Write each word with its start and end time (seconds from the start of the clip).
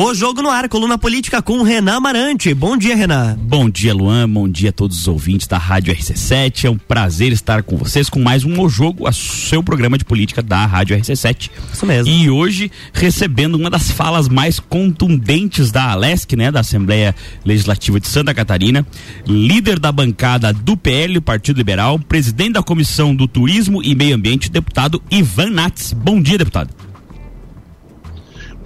O 0.00 0.14
Jogo 0.14 0.40
no 0.40 0.48
Ar, 0.48 0.68
coluna 0.68 0.96
política 0.96 1.42
com 1.42 1.60
Renan 1.64 1.96
Amarante. 1.96 2.54
Bom 2.54 2.76
dia, 2.76 2.94
Renan. 2.94 3.36
Bom 3.36 3.68
dia, 3.68 3.92
Luan. 3.92 4.30
Bom 4.30 4.48
dia 4.48 4.70
a 4.70 4.72
todos 4.72 4.96
os 4.96 5.08
ouvintes 5.08 5.48
da 5.48 5.58
Rádio 5.58 5.92
RC7. 5.92 6.66
É 6.66 6.70
um 6.70 6.78
prazer 6.78 7.32
estar 7.32 7.64
com 7.64 7.76
vocês 7.76 8.08
com 8.08 8.20
mais 8.20 8.44
um 8.44 8.60
O 8.60 8.68
Jogo, 8.68 9.08
a 9.08 9.12
seu 9.12 9.60
programa 9.60 9.98
de 9.98 10.04
política 10.04 10.40
da 10.40 10.64
Rádio 10.64 10.96
RC7. 10.96 11.50
Isso 11.72 11.84
mesmo. 11.84 12.14
E 12.14 12.30
hoje 12.30 12.70
recebendo 12.92 13.56
uma 13.56 13.68
das 13.68 13.90
falas 13.90 14.28
mais 14.28 14.60
contundentes 14.60 15.72
da 15.72 15.90
Alesc, 15.90 16.36
né, 16.36 16.52
da 16.52 16.60
Assembleia 16.60 17.12
Legislativa 17.44 17.98
de 17.98 18.06
Santa 18.06 18.32
Catarina, 18.32 18.86
líder 19.26 19.80
da 19.80 19.90
bancada 19.90 20.52
do 20.52 20.76
PL, 20.76 21.20
Partido 21.20 21.56
Liberal, 21.56 21.98
presidente 21.98 22.52
da 22.52 22.62
Comissão 22.62 23.16
do 23.16 23.26
Turismo 23.26 23.82
e 23.82 23.96
Meio 23.96 24.14
Ambiente, 24.14 24.48
deputado 24.48 25.02
Ivan 25.10 25.50
Nats. 25.50 25.92
Bom 25.92 26.22
dia, 26.22 26.38
deputado. 26.38 26.87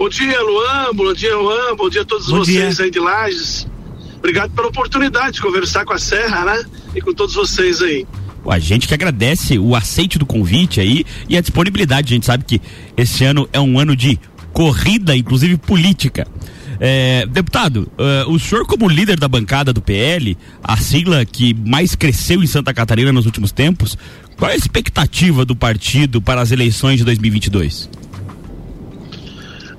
Bom 0.03 0.09
dia, 0.09 0.43
Luan. 0.43 0.93
Bom 0.95 1.15
dia, 1.15 1.37
Luan. 1.37 1.77
Bom 1.77 1.89
dia 1.89 2.03
a 2.03 2.05
todos 2.05 2.27
Bom 2.27 2.39
vocês 2.39 2.75
dia. 2.75 2.87
aí 2.87 2.91
de 2.91 2.99
Lages. 2.99 3.69
Obrigado 4.19 4.51
pela 4.51 4.67
oportunidade 4.67 5.35
de 5.35 5.41
conversar 5.41 5.85
com 5.85 5.93
a 5.93 5.99
Serra, 5.99 6.45
né? 6.45 6.65
E 6.93 7.01
com 7.01 7.15
todos 7.15 7.37
vocês 7.37 7.81
aí. 7.81 8.05
A 8.45 8.59
gente 8.59 8.89
que 8.89 8.95
agradece 8.95 9.61
o 9.61 9.77
aceite 9.77 10.19
do 10.19 10.27
convite 10.27 10.81
aí 10.81 11.05
e 11.29 11.37
a 11.37 11.41
disponibilidade. 11.41 12.13
A 12.13 12.17
gente 12.17 12.27
sabe 12.27 12.43
que 12.43 12.61
esse 12.97 13.25
ano 13.25 13.49
é 13.53 13.61
um 13.61 13.79
ano 13.79 13.95
de 13.95 14.19
corrida, 14.53 15.15
inclusive 15.15 15.57
política. 15.57 16.27
É, 16.81 17.25
deputado, 17.27 17.89
eh, 17.97 18.25
o 18.27 18.41
senhor 18.41 18.67
como 18.67 18.89
líder 18.89 19.21
da 19.21 19.29
bancada 19.29 19.73
do 19.73 19.81
PL, 19.81 20.37
a 20.65 20.77
sigla 20.79 21.25
que 21.25 21.55
mais 21.55 21.95
cresceu 21.95 22.43
em 22.43 22.47
Santa 22.49 22.75
Catarina 22.75 23.13
nos 23.13 23.25
últimos 23.25 23.53
tempos, 23.53 23.97
qual 24.37 24.51
é 24.51 24.55
a 24.55 24.57
expectativa 24.57 25.45
do 25.45 25.55
partido 25.55 26.21
para 26.21 26.41
as 26.41 26.51
eleições 26.51 26.99
de 26.99 27.05
2022? 27.05 28.02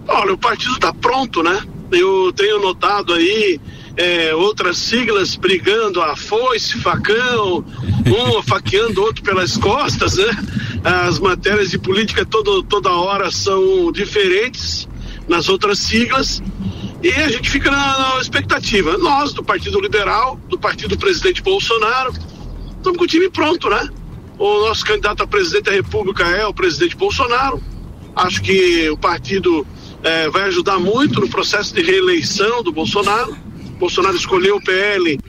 Olha, 0.07 0.33
o 0.33 0.37
partido 0.37 0.73
está 0.73 0.93
pronto, 0.93 1.41
né? 1.41 1.61
Eu 1.91 2.33
tenho 2.33 2.59
notado 2.59 3.13
aí 3.13 3.59
é, 3.95 4.33
outras 4.33 4.77
siglas 4.77 5.35
brigando 5.35 6.01
a 6.01 6.15
foice, 6.15 6.79
facão, 6.79 7.63
um 8.05 8.41
faqueando 8.43 9.01
outro 9.01 9.23
pelas 9.23 9.57
costas, 9.57 10.17
né? 10.17 10.29
As 10.83 11.19
matérias 11.19 11.69
de 11.69 11.77
política 11.77 12.25
todo, 12.25 12.63
toda 12.63 12.91
hora 12.91 13.31
são 13.31 13.91
diferentes 13.91 14.87
nas 15.27 15.47
outras 15.47 15.79
siglas 15.79 16.41
e 17.01 17.09
a 17.11 17.29
gente 17.29 17.49
fica 17.49 17.69
na, 17.69 18.15
na 18.15 18.21
expectativa. 18.21 18.97
Nós, 18.97 19.33
do 19.33 19.43
Partido 19.43 19.79
Liberal, 19.79 20.39
do 20.49 20.57
Partido 20.57 20.89
do 20.89 20.97
Presidente 20.97 21.41
Bolsonaro, 21.41 22.13
estamos 22.77 22.97
com 22.97 23.03
o 23.03 23.07
time 23.07 23.29
pronto, 23.29 23.69
né? 23.69 23.89
O 24.37 24.65
nosso 24.65 24.85
candidato 24.85 25.21
a 25.21 25.27
presidente 25.27 25.65
da 25.65 25.71
República 25.71 26.23
é 26.23 26.45
o 26.45 26.53
presidente 26.53 26.95
Bolsonaro. 26.95 27.61
Acho 28.15 28.41
que 28.41 28.89
o 28.89 28.97
partido 28.97 29.65
eh, 30.03 30.29
vai 30.29 30.43
ajudar 30.43 30.79
muito 30.79 31.19
no 31.19 31.29
processo 31.29 31.73
de 31.73 31.81
reeleição 31.81 32.61
do 32.61 32.71
Bolsonaro. 32.71 33.35
Bolsonaro 33.79 34.15
escolheu 34.15 34.57
o 34.57 34.63
PL 34.63 35.19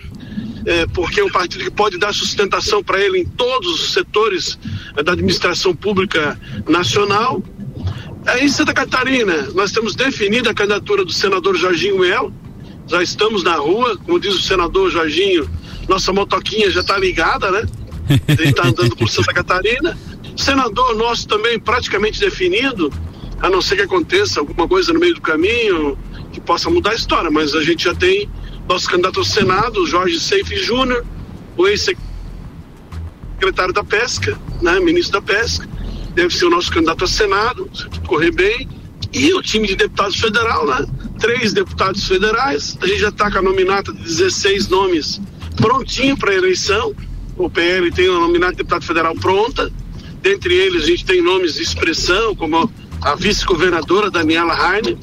eh, 0.66 0.86
porque 0.94 1.20
é 1.20 1.24
um 1.24 1.30
partido 1.30 1.64
que 1.64 1.70
pode 1.70 1.98
dar 1.98 2.12
sustentação 2.14 2.82
para 2.82 3.00
ele 3.00 3.20
em 3.20 3.24
todos 3.24 3.82
os 3.82 3.92
setores 3.92 4.58
eh, 4.96 5.02
da 5.02 5.12
administração 5.12 5.74
pública 5.74 6.38
nacional. 6.68 7.42
Aí 8.26 8.44
em 8.44 8.48
Santa 8.48 8.72
Catarina, 8.72 9.50
nós 9.54 9.70
temos 9.70 9.94
definido 9.94 10.48
a 10.48 10.54
candidatura 10.54 11.04
do 11.04 11.12
senador 11.12 11.56
Jorginho 11.56 11.98
Melo. 11.98 12.32
Já 12.86 13.02
estamos 13.02 13.42
na 13.42 13.56
rua, 13.56 13.96
como 13.98 14.18
diz 14.18 14.34
o 14.34 14.42
senador 14.42 14.90
Jorginho, 14.90 15.48
nossa 15.88 16.12
motoquinha 16.12 16.70
já 16.70 16.80
está 16.80 16.98
ligada, 16.98 17.50
né? 17.50 17.66
Ele 18.28 18.48
está 18.48 18.66
andando 18.66 18.96
por 18.96 19.08
Santa 19.08 19.32
Catarina. 19.32 19.96
Senador 20.36 20.96
nosso 20.96 21.28
também 21.28 21.58
praticamente 21.58 22.18
definido, 22.18 22.92
a 23.44 23.50
não 23.50 23.60
ser 23.60 23.76
que 23.76 23.82
aconteça 23.82 24.40
alguma 24.40 24.66
coisa 24.66 24.90
no 24.90 24.98
meio 24.98 25.16
do 25.16 25.20
caminho 25.20 25.98
que 26.32 26.40
possa 26.40 26.70
mudar 26.70 26.92
a 26.92 26.94
história, 26.94 27.30
mas 27.30 27.54
a 27.54 27.62
gente 27.62 27.84
já 27.84 27.94
tem 27.94 28.26
nosso 28.66 28.88
candidato 28.88 29.18
ao 29.18 29.24
Senado, 29.24 29.86
Jorge 29.86 30.18
Seife 30.18 30.56
Júnior, 30.56 31.04
o 31.54 31.68
ex-secretário 31.68 33.74
da 33.74 33.84
Pesca, 33.84 34.40
né, 34.62 34.80
ministro 34.80 35.20
da 35.20 35.20
Pesca, 35.20 35.68
deve 36.14 36.34
ser 36.34 36.46
o 36.46 36.50
nosso 36.50 36.72
candidato 36.72 37.04
a 37.04 37.06
Senado, 37.06 37.68
se 37.74 37.86
tudo 37.90 38.08
correr 38.08 38.30
bem, 38.30 38.66
e 39.12 39.34
o 39.34 39.42
time 39.42 39.68
de 39.68 39.76
deputados 39.76 40.16
federal, 40.16 40.66
né? 40.66 40.86
Três 41.20 41.52
deputados 41.52 42.08
federais, 42.08 42.78
a 42.80 42.86
gente 42.86 43.00
já 43.00 43.10
está 43.10 43.30
com 43.30 43.40
a 43.40 43.42
nominata 43.42 43.92
de 43.92 44.04
16 44.04 44.68
nomes 44.68 45.20
prontinho 45.56 46.16
para 46.16 46.30
a 46.30 46.34
eleição. 46.34 46.94
O 47.36 47.50
PL 47.50 47.92
tem 47.92 48.08
a 48.08 48.12
nominata 48.12 48.52
de 48.52 48.58
deputado 48.58 48.86
federal 48.86 49.14
pronta. 49.14 49.70
Dentre 50.22 50.54
eles, 50.54 50.84
a 50.84 50.86
gente 50.86 51.04
tem 51.04 51.20
nomes 51.20 51.56
de 51.56 51.62
expressão, 51.62 52.34
como 52.34 52.72
a 53.04 53.14
vice-governadora 53.14 54.10
Daniela 54.10 54.56
Heine, 54.56 54.98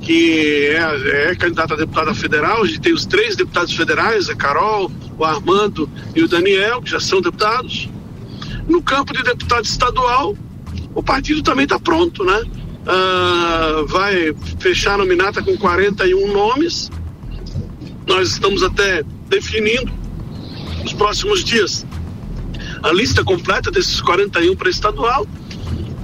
que 0.00 0.68
é, 0.70 1.30
é 1.30 1.36
candidata 1.36 1.74
a 1.74 1.76
deputada 1.76 2.14
federal. 2.14 2.62
A 2.62 2.66
gente 2.66 2.80
tem 2.80 2.94
os 2.94 3.04
três 3.04 3.36
deputados 3.36 3.76
federais, 3.76 4.30
a 4.30 4.34
Carol, 4.34 4.90
o 5.18 5.24
Armando 5.24 5.88
e 6.16 6.22
o 6.22 6.28
Daniel, 6.28 6.80
que 6.80 6.90
já 6.90 6.98
são 6.98 7.20
deputados. 7.20 7.90
No 8.66 8.82
campo 8.82 9.12
de 9.12 9.22
deputado 9.22 9.66
estadual, 9.66 10.34
o 10.94 11.02
partido 11.02 11.42
também 11.42 11.64
está 11.64 11.78
pronto, 11.78 12.24
né? 12.24 12.42
Ah, 12.86 13.84
vai 13.86 14.34
fechar 14.58 14.94
a 14.94 14.98
nominata 14.98 15.42
com 15.42 15.56
41 15.58 16.32
nomes. 16.32 16.90
Nós 18.06 18.30
estamos 18.30 18.62
até 18.62 19.02
definindo 19.28 19.92
nos 20.82 20.94
próximos 20.94 21.44
dias 21.44 21.86
a 22.82 22.92
lista 22.92 23.24
completa 23.24 23.70
desses 23.70 24.00
41 24.00 24.56
para 24.56 24.70
estadual. 24.70 25.26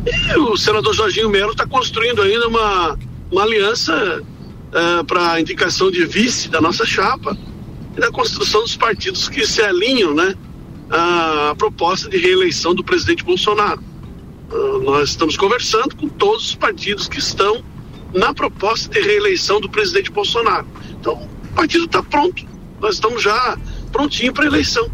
E 0.06 0.36
o 0.38 0.56
senador 0.56 0.94
Jorginho 0.94 1.28
Melo 1.28 1.52
está 1.52 1.66
construindo 1.66 2.22
ainda 2.22 2.48
uma, 2.48 2.98
uma 3.30 3.42
aliança 3.42 4.22
para 5.06 5.32
a 5.32 5.40
indicação 5.40 5.90
de 5.90 6.04
vice 6.06 6.48
da 6.48 6.60
nossa 6.60 6.86
chapa 6.86 7.36
e 7.96 8.00
da 8.00 8.10
construção 8.10 8.62
dos 8.62 8.76
partidos 8.76 9.28
que 9.28 9.44
se 9.46 9.60
alinham 9.62 10.14
né, 10.14 10.34
à 10.88 11.54
proposta 11.58 12.08
de 12.08 12.18
reeleição 12.18 12.74
do 12.74 12.84
presidente 12.84 13.24
Bolsonaro. 13.24 13.82
Ah, 14.52 14.78
nós 14.82 15.10
estamos 15.10 15.36
conversando 15.36 15.94
com 15.96 16.08
todos 16.08 16.50
os 16.50 16.54
partidos 16.54 17.08
que 17.08 17.18
estão 17.18 17.64
na 18.14 18.32
proposta 18.34 18.88
de 18.88 19.00
reeleição 19.00 19.60
do 19.60 19.68
presidente 19.68 20.10
Bolsonaro. 20.10 20.66
Então, 21.00 21.14
o 21.14 21.54
partido 21.54 21.84
está 21.84 22.02
pronto. 22.02 22.44
Nós 22.80 22.94
estamos 22.94 23.22
já 23.22 23.56
prontinho 23.92 24.32
para 24.32 24.46
eleição. 24.46 24.90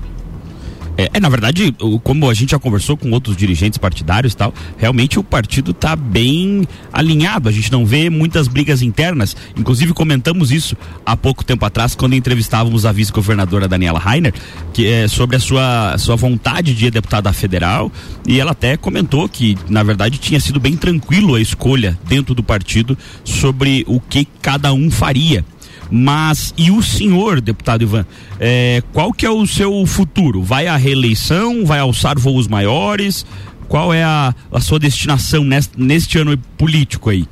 É, 0.98 1.10
é, 1.12 1.20
na 1.20 1.28
verdade, 1.28 1.74
como 2.02 2.28
a 2.28 2.34
gente 2.34 2.50
já 2.50 2.58
conversou 2.58 2.96
com 2.96 3.10
outros 3.10 3.36
dirigentes 3.36 3.78
partidários 3.78 4.32
e 4.32 4.36
tal, 4.36 4.54
realmente 4.78 5.18
o 5.18 5.24
partido 5.24 5.72
está 5.72 5.94
bem 5.94 6.66
alinhado. 6.92 7.48
A 7.48 7.52
gente 7.52 7.70
não 7.70 7.84
vê 7.84 8.08
muitas 8.08 8.48
brigas 8.48 8.80
internas. 8.82 9.36
Inclusive 9.56 9.92
comentamos 9.92 10.50
isso 10.50 10.76
há 11.04 11.16
pouco 11.16 11.44
tempo 11.44 11.64
atrás, 11.64 11.94
quando 11.94 12.14
entrevistávamos 12.14 12.86
a 12.86 12.92
vice-governadora 12.92 13.68
Daniela 13.68 13.98
Rainer, 13.98 14.32
que 14.72 14.86
é 14.86 15.06
sobre 15.06 15.36
a 15.36 15.40
sua, 15.40 15.98
sua 15.98 16.16
vontade 16.16 16.74
de 16.74 16.86
ir 16.86 16.90
deputada 16.90 17.32
federal. 17.32 17.92
E 18.26 18.40
ela 18.40 18.52
até 18.52 18.76
comentou 18.76 19.28
que, 19.28 19.56
na 19.68 19.82
verdade, 19.82 20.18
tinha 20.18 20.40
sido 20.40 20.58
bem 20.58 20.76
tranquilo 20.76 21.34
a 21.34 21.40
escolha 21.40 21.98
dentro 22.08 22.34
do 22.34 22.42
partido 22.42 22.96
sobre 23.22 23.84
o 23.86 24.00
que 24.00 24.26
cada 24.40 24.72
um 24.72 24.90
faria. 24.90 25.44
Mas 25.90 26.52
e 26.56 26.70
o 26.70 26.82
senhor, 26.82 27.40
deputado 27.40 27.82
Ivan, 27.82 28.04
é, 28.40 28.82
qual 28.92 29.12
que 29.12 29.24
é 29.24 29.30
o 29.30 29.46
seu 29.46 29.86
futuro? 29.86 30.42
Vai 30.42 30.66
à 30.66 30.76
reeleição? 30.76 31.64
Vai 31.64 31.78
alçar 31.78 32.18
voos 32.18 32.48
maiores? 32.48 33.24
Qual 33.68 33.92
é 33.94 34.02
a, 34.02 34.34
a 34.52 34.60
sua 34.60 34.78
destinação 34.78 35.44
neste, 35.44 35.80
neste 35.80 36.18
ano 36.18 36.36
político 36.58 37.10
aí? 37.10 37.24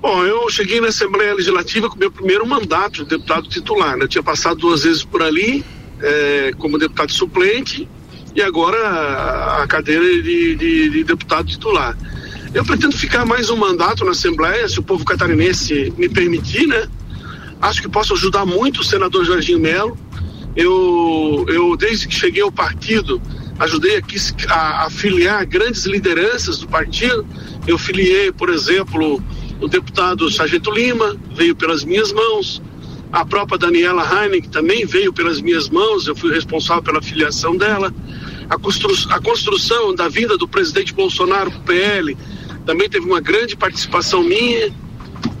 Bom, 0.00 0.24
eu 0.24 0.50
cheguei 0.50 0.80
na 0.80 0.88
Assembleia 0.88 1.32
Legislativa 1.34 1.88
com 1.88 1.96
meu 1.96 2.10
primeiro 2.10 2.44
mandato 2.46 3.04
de 3.04 3.10
deputado 3.10 3.48
titular. 3.48 3.96
Né? 3.96 4.04
Eu 4.04 4.08
tinha 4.08 4.22
passado 4.22 4.56
duas 4.58 4.82
vezes 4.82 5.04
por 5.04 5.22
ali 5.22 5.64
eh, 6.00 6.50
como 6.58 6.76
deputado 6.76 7.12
suplente 7.12 7.88
e 8.34 8.42
agora 8.42 8.76
a, 8.78 9.62
a 9.62 9.66
cadeira 9.68 10.02
de, 10.22 10.56
de- 10.56 10.88
de 10.90 11.04
deputado 11.04 11.46
titular. 11.46 11.96
Eu 12.54 12.62
pretendo 12.66 12.94
ficar 12.94 13.24
mais 13.24 13.48
um 13.48 13.56
mandato 13.56 14.04
na 14.04 14.10
Assembleia, 14.10 14.68
se 14.68 14.78
o 14.78 14.82
povo 14.82 15.06
catarinense 15.06 15.90
me 15.96 16.06
permitir, 16.06 16.66
né? 16.66 16.86
Acho 17.62 17.80
que 17.80 17.88
posso 17.88 18.12
ajudar 18.12 18.44
muito 18.44 18.82
o 18.82 18.84
senador 18.84 19.24
Jorginho 19.24 19.58
Melo. 19.58 19.96
Eu, 20.54 21.46
eu 21.48 21.74
desde 21.78 22.06
que 22.06 22.14
cheguei 22.14 22.42
ao 22.42 22.52
partido, 22.52 23.22
ajudei 23.58 23.96
aqui 23.96 24.16
a, 24.50 24.84
a 24.84 24.90
filiar 24.90 25.46
grandes 25.46 25.86
lideranças 25.86 26.58
do 26.58 26.68
partido. 26.68 27.26
Eu 27.66 27.78
filiei, 27.78 28.30
por 28.30 28.50
exemplo, 28.50 29.22
o 29.58 29.66
deputado 29.66 30.30
Sargento 30.30 30.70
Lima, 30.70 31.16
veio 31.34 31.56
pelas 31.56 31.82
minhas 31.84 32.12
mãos. 32.12 32.60
A 33.10 33.24
própria 33.24 33.56
Daniela 33.56 34.06
Heine, 34.06 34.42
que 34.42 34.48
também 34.48 34.84
veio 34.84 35.10
pelas 35.10 35.40
minhas 35.40 35.70
mãos, 35.70 36.06
eu 36.06 36.14
fui 36.14 36.30
responsável 36.30 36.82
pela 36.82 37.00
filiação 37.00 37.56
dela. 37.56 37.94
A, 38.50 38.58
constru 38.58 38.92
a 39.08 39.20
construção 39.20 39.94
da 39.94 40.08
vinda 40.08 40.36
do 40.36 40.46
presidente 40.46 40.92
Bolsonaro 40.92 41.50
para 41.50 41.60
o 41.60 41.62
PL 41.62 42.16
também 42.64 42.88
teve 42.88 43.06
uma 43.06 43.20
grande 43.20 43.56
participação 43.56 44.22
minha. 44.22 44.72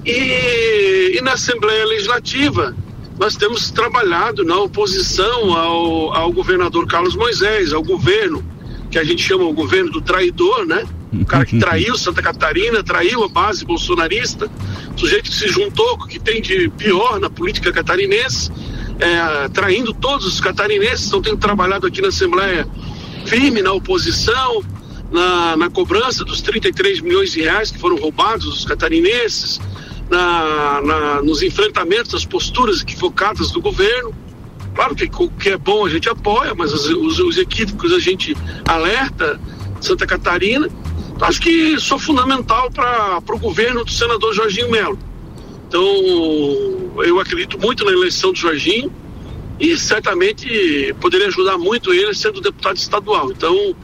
E, 0.04 1.16
e 1.16 1.20
na 1.22 1.32
Assembleia 1.32 1.84
Legislativa, 1.86 2.74
nós 3.18 3.36
temos 3.36 3.70
trabalhado 3.70 4.44
na 4.44 4.58
oposição 4.58 5.56
ao, 5.56 6.14
ao 6.14 6.32
governador 6.32 6.86
Carlos 6.86 7.14
Moisés, 7.14 7.72
ao 7.72 7.82
governo, 7.82 8.44
que 8.90 8.98
a 8.98 9.04
gente 9.04 9.22
chama 9.22 9.44
o 9.44 9.52
governo 9.52 9.90
do 9.90 10.00
traidor, 10.00 10.66
né? 10.66 10.84
O 11.12 11.24
cara 11.24 11.44
que 11.44 11.56
traiu 11.60 11.96
Santa 11.96 12.22
Catarina, 12.22 12.82
traiu 12.82 13.22
a 13.22 13.28
base 13.28 13.64
bolsonarista, 13.64 14.50
sujeito 14.96 15.30
que 15.30 15.36
se 15.36 15.48
juntou 15.48 15.98
que 16.06 16.18
tem 16.18 16.42
de 16.42 16.68
pior 16.70 17.20
na 17.20 17.30
política 17.30 17.72
catarinense, 17.72 18.50
é, 18.98 19.48
traindo 19.50 19.94
todos 19.94 20.26
os 20.26 20.40
catarinenses. 20.40 21.06
Então, 21.06 21.22
tenho 21.22 21.36
trabalhado 21.36 21.86
aqui 21.86 22.00
na 22.00 22.08
Assembleia 22.08 22.66
firme 23.26 23.62
na 23.62 23.72
oposição, 23.72 24.62
na, 25.12 25.56
na 25.56 25.70
cobrança 25.70 26.24
dos 26.24 26.40
33 26.40 27.00
milhões 27.00 27.32
de 27.32 27.42
reais 27.42 27.70
que 27.70 27.78
foram 27.78 27.96
roubados 27.96 28.46
dos 28.46 28.64
catarinenses, 28.64 29.60
na, 30.10 30.80
na, 30.82 31.22
nos 31.22 31.42
enfrentamentos 31.42 32.12
das 32.12 32.24
posturas 32.24 32.80
equivocadas 32.80 33.50
do 33.50 33.60
governo. 33.60 34.14
Claro 34.74 34.94
que 34.94 35.04
o 35.04 35.30
que 35.30 35.50
é 35.50 35.56
bom 35.56 35.84
a 35.84 35.90
gente 35.90 36.08
apoia, 36.08 36.54
mas 36.54 36.72
os, 36.72 36.86
os, 36.88 37.18
os 37.20 37.36
equívocos 37.36 37.92
a 37.92 37.98
gente 37.98 38.36
alerta. 38.66 39.38
Santa 39.82 40.06
Catarina. 40.06 40.68
Acho 41.20 41.40
que 41.40 41.78
sou 41.78 41.98
fundamental 41.98 42.70
para 42.70 43.20
o 43.28 43.38
governo 43.38 43.84
do 43.84 43.90
senador 43.90 44.32
Jorginho 44.32 44.70
Melo. 44.70 44.98
Então, 45.68 45.82
eu 47.04 47.18
acredito 47.20 47.58
muito 47.58 47.84
na 47.84 47.92
eleição 47.92 48.32
do 48.32 48.38
Jorginho 48.38 48.92
e 49.58 49.76
certamente 49.76 50.94
poderia 51.00 51.28
ajudar 51.28 51.58
muito 51.58 51.92
ele 51.92 52.14
sendo 52.14 52.40
deputado 52.40 52.76
estadual. 52.76 53.30
Então, 53.30 53.74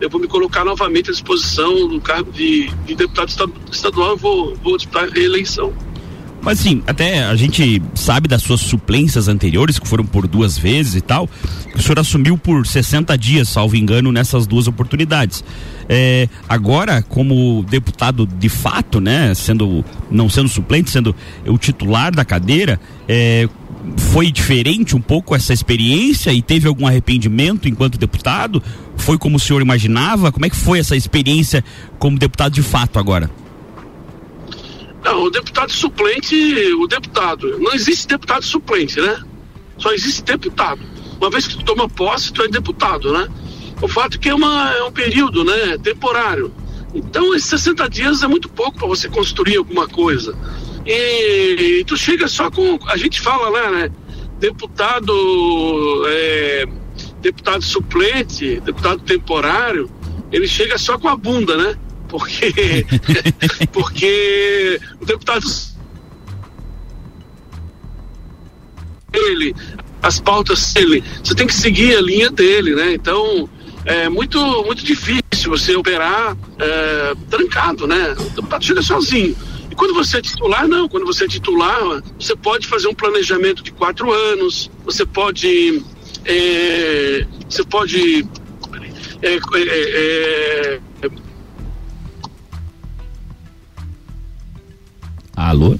eu 0.00 0.08
vou 0.08 0.20
me 0.20 0.26
colocar 0.26 0.64
novamente 0.64 1.10
à 1.10 1.12
disposição 1.12 1.88
do 1.88 2.00
cargo 2.00 2.32
de, 2.32 2.68
de 2.86 2.94
deputado 2.94 3.52
estadual 3.70 4.16
vou, 4.16 4.56
vou 4.56 4.76
disputar 4.76 5.08
reeleição. 5.08 5.72
Mas 6.42 6.58
sim, 6.58 6.82
até 6.86 7.24
a 7.24 7.36
gente 7.36 7.82
sabe 7.94 8.26
das 8.26 8.42
suas 8.42 8.60
suplências 8.60 9.28
anteriores, 9.28 9.78
que 9.78 9.86
foram 9.86 10.06
por 10.06 10.26
duas 10.26 10.56
vezes 10.56 10.94
e 10.94 11.00
tal, 11.02 11.28
o 11.74 11.82
senhor 11.82 11.98
assumiu 11.98 12.38
por 12.38 12.66
60 12.66 13.16
dias, 13.18 13.48
salvo 13.50 13.76
engano, 13.76 14.10
nessas 14.10 14.46
duas 14.46 14.66
oportunidades. 14.66 15.44
É, 15.86 16.28
agora, 16.48 17.02
como 17.02 17.62
deputado 17.68 18.26
de 18.26 18.48
fato, 18.48 19.00
né, 19.00 19.34
sendo, 19.34 19.84
não 20.10 20.30
sendo 20.30 20.48
suplente, 20.48 20.90
sendo 20.90 21.14
o 21.46 21.58
titular 21.58 22.14
da 22.14 22.24
cadeira, 22.24 22.80
é, 23.06 23.46
foi 23.96 24.30
diferente 24.30 24.96
um 24.96 25.00
pouco 25.00 25.34
essa 25.34 25.52
experiência 25.52 26.32
e 26.32 26.42
teve 26.42 26.68
algum 26.68 26.86
arrependimento 26.86 27.68
enquanto 27.68 27.98
deputado? 27.98 28.62
Foi 28.96 29.18
como 29.18 29.36
o 29.36 29.40
senhor 29.40 29.62
imaginava? 29.62 30.32
Como 30.32 30.44
é 30.44 30.50
que 30.50 30.56
foi 30.56 30.78
essa 30.78 30.96
experiência 30.96 31.64
como 31.98 32.18
deputado 32.18 32.52
de 32.52 32.62
fato 32.62 32.98
agora? 32.98 33.30
Não, 35.02 35.24
o 35.24 35.30
deputado 35.30 35.72
suplente, 35.72 36.34
o 36.74 36.86
deputado, 36.86 37.58
não 37.58 37.72
existe 37.72 38.06
deputado 38.06 38.44
suplente, 38.44 39.00
né? 39.00 39.22
Só 39.78 39.92
existe 39.92 40.22
deputado. 40.22 40.80
Uma 41.18 41.30
vez 41.30 41.46
que 41.46 41.56
tu 41.56 41.64
toma 41.64 41.88
posse, 41.88 42.32
tu 42.32 42.42
é 42.42 42.48
deputado, 42.48 43.12
né? 43.12 43.28
O 43.80 43.88
fato 43.88 44.16
é 44.16 44.18
que 44.18 44.28
é, 44.28 44.34
uma, 44.34 44.72
é 44.74 44.82
um 44.84 44.92
período, 44.92 45.42
né, 45.42 45.78
temporário. 45.82 46.52
Então, 46.94 47.34
esses 47.34 47.48
60 47.48 47.88
dias 47.88 48.22
é 48.22 48.28
muito 48.28 48.48
pouco 48.48 48.78
para 48.78 48.88
você 48.88 49.08
construir 49.08 49.56
alguma 49.56 49.88
coisa. 49.88 50.36
E, 50.86 51.80
e, 51.80 51.84
tu 51.84 51.96
chega 51.96 52.26
só 52.28 52.50
com. 52.50 52.78
A 52.86 52.96
gente 52.96 53.20
fala 53.20 53.48
lá, 53.48 53.70
né? 53.70 53.90
Deputado. 54.38 55.12
É, 56.08 56.66
deputado 57.20 57.62
suplente, 57.62 58.60
deputado 58.60 59.00
temporário, 59.00 59.90
ele 60.32 60.48
chega 60.48 60.78
só 60.78 60.98
com 60.98 61.08
a 61.08 61.16
bunda, 61.16 61.56
né? 61.56 61.76
porque, 62.10 62.86
porque 63.72 64.80
o 65.00 65.06
deputado 65.06 65.46
ele, 69.12 69.54
as 70.02 70.20
pautas 70.20 70.72
dele, 70.72 71.02
você 71.22 71.34
tem 71.34 71.46
que 71.46 71.54
seguir 71.54 71.96
a 71.96 72.00
linha 72.00 72.30
dele, 72.30 72.74
né? 72.74 72.92
Então 72.92 73.48
é 73.84 74.08
muito, 74.08 74.38
muito 74.64 74.84
difícil 74.84 75.50
você 75.50 75.74
operar 75.74 76.36
é, 76.58 77.14
trancado, 77.28 77.86
né? 77.86 78.12
O 78.12 78.30
deputado 78.30 78.64
chega 78.64 78.82
sozinho. 78.82 79.36
Quando 79.80 79.94
você 79.94 80.18
é 80.18 80.20
titular, 80.20 80.68
não. 80.68 80.86
Quando 80.86 81.06
você 81.06 81.24
é 81.24 81.26
titular, 81.26 82.02
você 82.18 82.36
pode 82.36 82.66
fazer 82.66 82.86
um 82.86 82.92
planejamento 82.92 83.62
de 83.62 83.72
quatro 83.72 84.12
anos, 84.12 84.70
você 84.84 85.06
pode. 85.06 85.82
É, 86.26 87.26
você 87.48 87.64
pode. 87.64 88.28
É, 89.22 89.36
é, 89.36 90.80
é 91.02 91.10
Alô? 95.34 95.78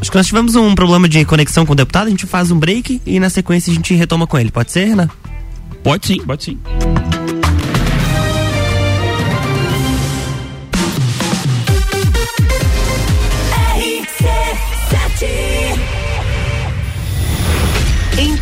Acho 0.00 0.10
que 0.10 0.16
nós 0.16 0.26
tivemos 0.26 0.56
um 0.56 0.74
problema 0.74 1.08
de 1.08 1.24
conexão 1.24 1.64
com 1.64 1.72
o 1.72 1.76
deputado, 1.76 2.08
a 2.08 2.10
gente 2.10 2.26
faz 2.26 2.50
um 2.50 2.58
break 2.58 3.00
e 3.06 3.20
na 3.20 3.30
sequência 3.30 3.70
a 3.70 3.74
gente 3.76 3.94
retoma 3.94 4.26
com 4.26 4.36
ele. 4.36 4.50
Pode 4.50 4.72
ser, 4.72 4.86
Renan? 4.86 5.08
Pode 5.84 6.04
sim, 6.04 6.18
pode 6.18 6.42
sim. 6.42 6.58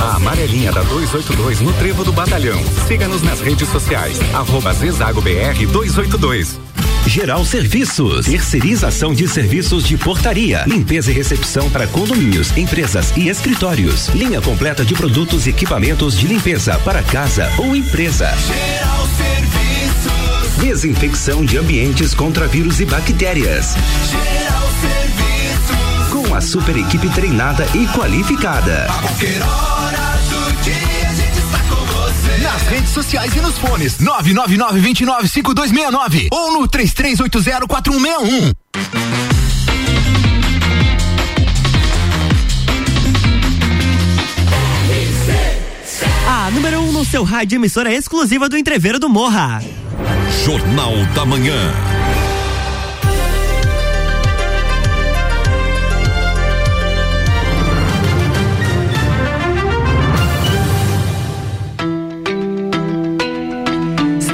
A 0.00 0.16
amarelinha 0.16 0.70
da 0.70 0.82
282 0.82 1.60
no 1.60 1.72
Trevo 1.72 2.04
do 2.04 2.12
Batalhão. 2.12 2.60
Siga-nos 2.86 3.22
nas 3.22 3.40
redes 3.40 3.68
sociais. 3.68 4.18
Arroba 4.32 4.72
Zezago 4.72 5.20
BR 5.20 5.66
282. 5.72 6.58
Geral 7.06 7.44
Serviços, 7.44 8.26
terceirização 8.26 9.14
de 9.14 9.26
serviços 9.26 9.84
de 9.84 9.96
portaria, 9.96 10.62
limpeza 10.66 11.10
e 11.10 11.14
recepção 11.14 11.70
para 11.70 11.86
condomínios, 11.86 12.54
empresas 12.56 13.12
e 13.16 13.28
escritórios. 13.28 14.08
Linha 14.08 14.40
completa 14.40 14.84
de 14.84 14.94
produtos 14.94 15.46
e 15.46 15.50
equipamentos 15.50 16.16
de 16.16 16.26
limpeza 16.26 16.78
para 16.84 17.02
casa 17.02 17.50
ou 17.56 17.74
empresa. 17.74 18.30
Geral 18.46 19.08
Serviços. 19.16 20.62
Desinfecção 20.62 21.44
de 21.44 21.56
ambientes 21.56 22.14
contra 22.14 22.46
vírus 22.46 22.78
e 22.78 22.84
bactérias. 22.84 23.74
Geral 24.10 24.68
Serviços. 24.80 26.08
Com 26.12 26.34
a 26.34 26.40
super 26.40 26.76
equipe 26.76 27.08
treinada 27.08 27.66
e 27.74 27.86
qualificada. 27.88 28.86
A 28.90 29.87
redes 32.68 32.90
sociais 32.90 33.34
e 33.34 33.40
nos 33.40 33.58
fones 33.58 33.96
999-295269 33.98 36.28
ou 36.30 36.52
no 36.52 36.68
33804161. 36.68 38.54
A 46.26 46.50
número 46.50 46.80
1 46.80 46.88
um 46.88 46.92
no 46.92 47.06
seu 47.06 47.24
rádio 47.24 47.56
emissora 47.56 47.90
exclusiva 47.92 48.50
do 48.50 48.58
Entreveiro 48.58 48.98
do 48.98 49.08
Morra. 49.08 49.62
Jornal 50.44 50.92
da 51.14 51.24
Manhã. 51.24 51.72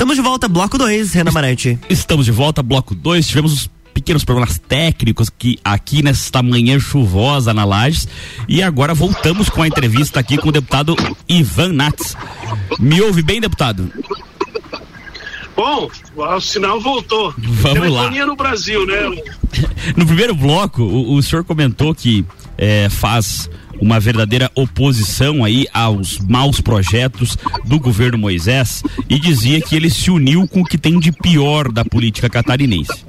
Estamos 0.04 0.16
de 0.16 0.23
volta, 0.23 0.49
bloco 0.49 0.76
2, 0.76 1.14
Renan 1.14 1.32
Marante. 1.32 1.78
Estamos 1.88 2.26
de 2.26 2.30
volta, 2.30 2.62
bloco 2.62 2.94
2. 2.94 3.26
Tivemos 3.26 3.54
os 3.54 3.70
pequenos 3.94 4.23
problemas 4.23 4.58
técnicos 4.58 5.30
que 5.30 5.58
aqui 5.64 6.02
nesta 6.02 6.42
manhã 6.42 6.78
chuvosa 6.78 7.54
na 7.54 7.64
Lages 7.64 8.06
e 8.46 8.62
agora 8.62 8.92
voltamos 8.92 9.49
com 9.49 9.62
a 9.62 9.66
entrevista 9.66 10.20
aqui 10.20 10.37
com 10.37 10.50
o 10.50 10.52
deputado 10.52 10.94
Ivan 11.26 11.73
Nats. 11.73 12.14
Me 12.78 13.00
ouve 13.00 13.23
bem, 13.23 13.40
deputado? 13.40 13.90
Bom, 15.56 15.88
o 16.14 16.40
sinal 16.40 16.78
voltou. 16.82 17.32
Vamos 17.38 17.80
Telefonia 17.80 18.26
no 18.26 18.37
Brasil, 18.37 18.84
né? 18.84 19.23
No 19.96 20.04
primeiro 20.04 20.34
bloco, 20.34 20.82
o, 20.82 21.14
o 21.14 21.23
senhor 21.23 21.44
comentou 21.44 21.94
que 21.94 22.26
eh, 22.58 22.90
faz 22.90 23.49
uma 23.81 24.00
verdadeira 24.00 24.50
oposição 24.54 25.45
aí 25.45 25.66
aos 25.73 26.19
maus 26.19 26.61
projetos 26.61 27.37
do 27.64 27.78
governo 27.78 28.19
Moisés 28.19 28.83
e 29.09 29.19
dizia 29.19 29.61
que 29.61 29.76
ele 29.76 29.90
se 29.90 30.11
uniu 30.11 30.47
com 30.47 30.61
o 30.61 30.64
que 30.64 30.78
tem 30.78 30.99
de 30.99 31.12
pior 31.12 31.71
da 31.71 31.85
política 31.85 32.28
catarinense. 32.28 33.04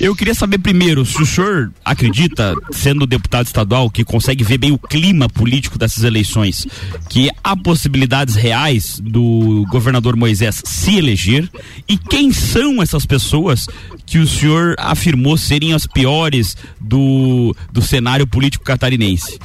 Eu 0.00 0.14
queria 0.14 0.34
saber 0.34 0.58
primeiro 0.58 1.06
se 1.06 1.22
o 1.22 1.26
senhor 1.26 1.72
acredita, 1.84 2.54
sendo 2.70 3.06
deputado 3.06 3.46
estadual, 3.46 3.88
que 3.88 4.04
consegue 4.04 4.42
ver 4.44 4.58
bem 4.58 4.72
o 4.72 4.78
clima 4.78 5.28
político 5.28 5.78
dessas 5.78 6.04
eleições, 6.04 6.66
que 7.08 7.30
há 7.42 7.56
possibilidades 7.56 8.34
reais 8.34 9.00
do 9.02 9.64
governador 9.70 10.16
Moisés 10.16 10.62
se 10.64 10.96
eleger 10.96 11.48
e 11.88 11.96
quem 11.96 12.32
são 12.32 12.82
essas 12.82 13.06
pessoas 13.06 13.66
que 14.04 14.18
o 14.18 14.26
senhor 14.26 14.74
afirmou 14.78 15.36
serem 15.38 15.72
as 15.72 15.86
piores 15.86 16.56
do, 16.80 17.54
do 17.72 17.80
cenário 17.80 18.26
político 18.26 18.64
catarinense? 18.64 19.38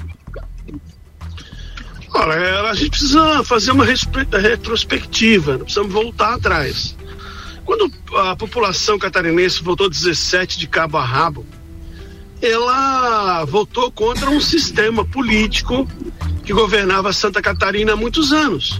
Olha, 2.24 2.70
a 2.70 2.76
gente 2.76 2.92
precisa 2.92 3.44
fazer 3.44 3.72
uma 3.72 3.84
retrospectiva, 3.84 5.58
precisamos 5.58 5.92
voltar 5.92 6.36
atrás. 6.36 6.96
Quando 7.66 7.92
a 8.16 8.36
população 8.36 9.00
catarinense 9.00 9.64
votou 9.64 9.90
17 9.90 10.60
de 10.60 10.68
cabo 10.68 11.00
a 11.00 11.04
rabo, 11.04 11.44
ela 12.40 13.44
votou 13.46 13.92
contra 13.92 14.30
um 14.30 14.40
sistema 14.40 15.04
político 15.04 15.88
que 16.46 16.54
governava 16.54 17.12
Santa 17.12 17.42
Catarina 17.42 17.94
há 17.94 17.96
muitos 17.96 18.32
anos. 18.32 18.80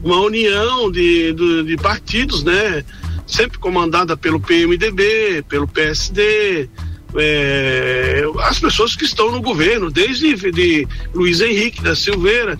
Uma 0.00 0.20
união 0.20 0.88
de, 0.88 1.32
de, 1.32 1.64
de 1.64 1.76
partidos, 1.78 2.44
né? 2.44 2.84
Sempre 3.26 3.58
comandada 3.58 4.16
pelo 4.16 4.38
PMDB, 4.38 5.44
pelo 5.48 5.66
PSD, 5.66 6.68
é, 7.16 8.22
as 8.42 8.60
pessoas 8.60 8.94
que 8.94 9.04
estão 9.04 9.32
no 9.32 9.40
governo, 9.40 9.90
desde 9.90 10.36
de 10.52 10.86
Luiz 11.12 11.40
Henrique 11.40 11.82
da 11.82 11.96
Silveira, 11.96 12.58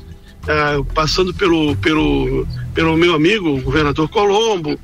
ah, 0.48 0.82
passando 0.94 1.34
pelo, 1.34 1.76
pelo, 1.76 2.46
pelo 2.74 2.96
meu 2.96 3.14
amigo, 3.14 3.50
o 3.50 3.60
governador 3.60 4.08
Colombo. 4.08 4.78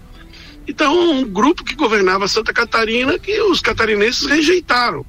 Então, 0.68 1.10
um 1.10 1.24
grupo 1.24 1.64
que 1.64 1.74
governava 1.74 2.28
Santa 2.28 2.52
Catarina 2.52 3.18
que 3.18 3.40
os 3.40 3.60
catarinenses 3.60 4.26
rejeitaram. 4.26 5.04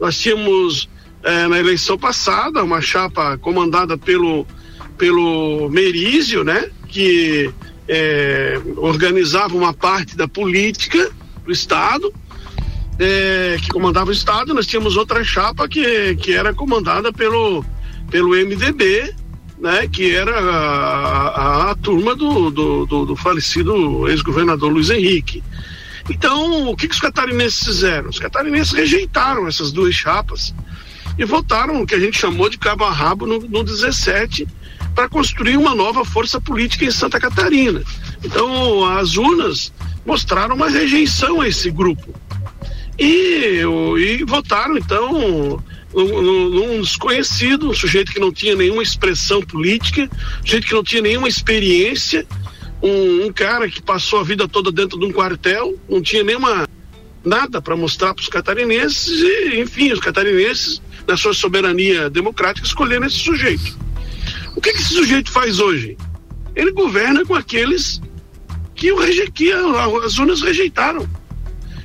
Nós 0.00 0.18
tínhamos 0.18 0.88
eh, 1.22 1.48
na 1.48 1.58
eleição 1.58 1.98
passada 1.98 2.62
uma 2.62 2.80
chapa 2.80 3.36
comandada 3.38 3.98
pelo, 3.98 4.46
pelo 4.96 5.68
Merizio, 5.68 6.44
né? 6.44 6.70
Que 6.88 7.50
eh, 7.88 8.60
organizava 8.76 9.56
uma 9.56 9.72
parte 9.72 10.16
da 10.16 10.28
política 10.28 11.10
do 11.44 11.52
Estado, 11.52 12.12
eh, 12.98 13.56
que 13.60 13.68
comandava 13.68 14.10
o 14.10 14.12
Estado. 14.12 14.54
Nós 14.54 14.66
tínhamos 14.66 14.96
outra 14.96 15.24
chapa 15.24 15.68
que, 15.68 16.14
que 16.16 16.32
era 16.32 16.54
comandada 16.54 17.12
pelo, 17.12 17.64
pelo 18.10 18.30
MDB, 18.30 19.14
né, 19.60 19.88
que 19.88 20.14
era 20.14 20.38
a, 20.38 21.28
a, 21.28 21.70
a 21.70 21.74
turma 21.74 22.14
do, 22.14 22.50
do, 22.50 22.86
do, 22.86 23.06
do 23.06 23.16
falecido 23.16 24.08
ex-governador 24.08 24.72
Luiz 24.72 24.90
Henrique. 24.90 25.42
Então, 26.08 26.68
o 26.68 26.76
que, 26.76 26.88
que 26.88 26.94
os 26.94 27.00
catarinenses 27.00 27.62
fizeram? 27.62 28.08
Os 28.08 28.18
catarinenses 28.18 28.72
rejeitaram 28.72 29.46
essas 29.46 29.72
duas 29.72 29.94
chapas 29.94 30.54
e 31.18 31.24
votaram 31.24 31.82
o 31.82 31.86
que 31.86 31.94
a 31.94 31.98
gente 31.98 32.18
chamou 32.18 32.48
de 32.48 32.56
cabo 32.56 32.84
a 32.84 32.90
rabo 32.90 33.26
no, 33.26 33.40
no 33.40 33.64
17 33.64 34.46
para 34.94 35.08
construir 35.08 35.56
uma 35.56 35.74
nova 35.74 36.04
força 36.04 36.40
política 36.40 36.84
em 36.84 36.90
Santa 36.90 37.20
Catarina. 37.20 37.82
Então, 38.24 38.84
as 38.84 39.16
urnas 39.16 39.72
mostraram 40.06 40.54
uma 40.54 40.68
rejeição 40.68 41.40
a 41.40 41.48
esse 41.48 41.70
grupo. 41.70 42.14
E, 42.98 43.62
e 43.96 44.24
votaram, 44.24 44.76
então, 44.76 45.62
num 45.94 46.80
desconhecido, 46.80 47.70
um 47.70 47.74
sujeito 47.74 48.12
que 48.12 48.20
não 48.20 48.32
tinha 48.32 48.54
nenhuma 48.54 48.82
expressão 48.82 49.42
política, 49.42 50.08
um 50.42 50.46
sujeito 50.46 50.66
que 50.66 50.74
não 50.74 50.84
tinha 50.84 51.02
nenhuma 51.02 51.28
experiência, 51.28 52.26
um, 52.82 53.26
um 53.26 53.32
cara 53.32 53.68
que 53.68 53.82
passou 53.82 54.20
a 54.20 54.24
vida 54.24 54.46
toda 54.46 54.70
dentro 54.70 54.98
de 54.98 55.06
um 55.06 55.12
quartel, 55.12 55.78
não 55.88 56.02
tinha 56.02 56.22
nenhuma 56.22 56.68
nada 57.24 57.60
para 57.60 57.76
mostrar 57.76 58.14
para 58.14 58.22
os 58.22 58.28
catarinenses 58.28 59.20
e, 59.20 59.60
enfim, 59.60 59.92
os 59.92 60.00
catarinenses, 60.00 60.80
na 61.06 61.16
sua 61.16 61.34
soberania 61.34 62.08
democrática, 62.10 62.66
escolheram 62.66 63.06
esse 63.06 63.18
sujeito. 63.18 63.78
O 64.54 64.60
que, 64.60 64.72
que 64.72 64.78
esse 64.78 64.94
sujeito 64.94 65.30
faz 65.30 65.58
hoje? 65.58 65.96
Ele 66.54 66.72
governa 66.72 67.24
com 67.24 67.34
aqueles 67.34 68.00
que, 68.74 68.92
o 68.92 68.96
reje... 68.96 69.30
que 69.30 69.52
as 69.52 70.18
urnas 70.18 70.40
rejeitaram. 70.40 71.08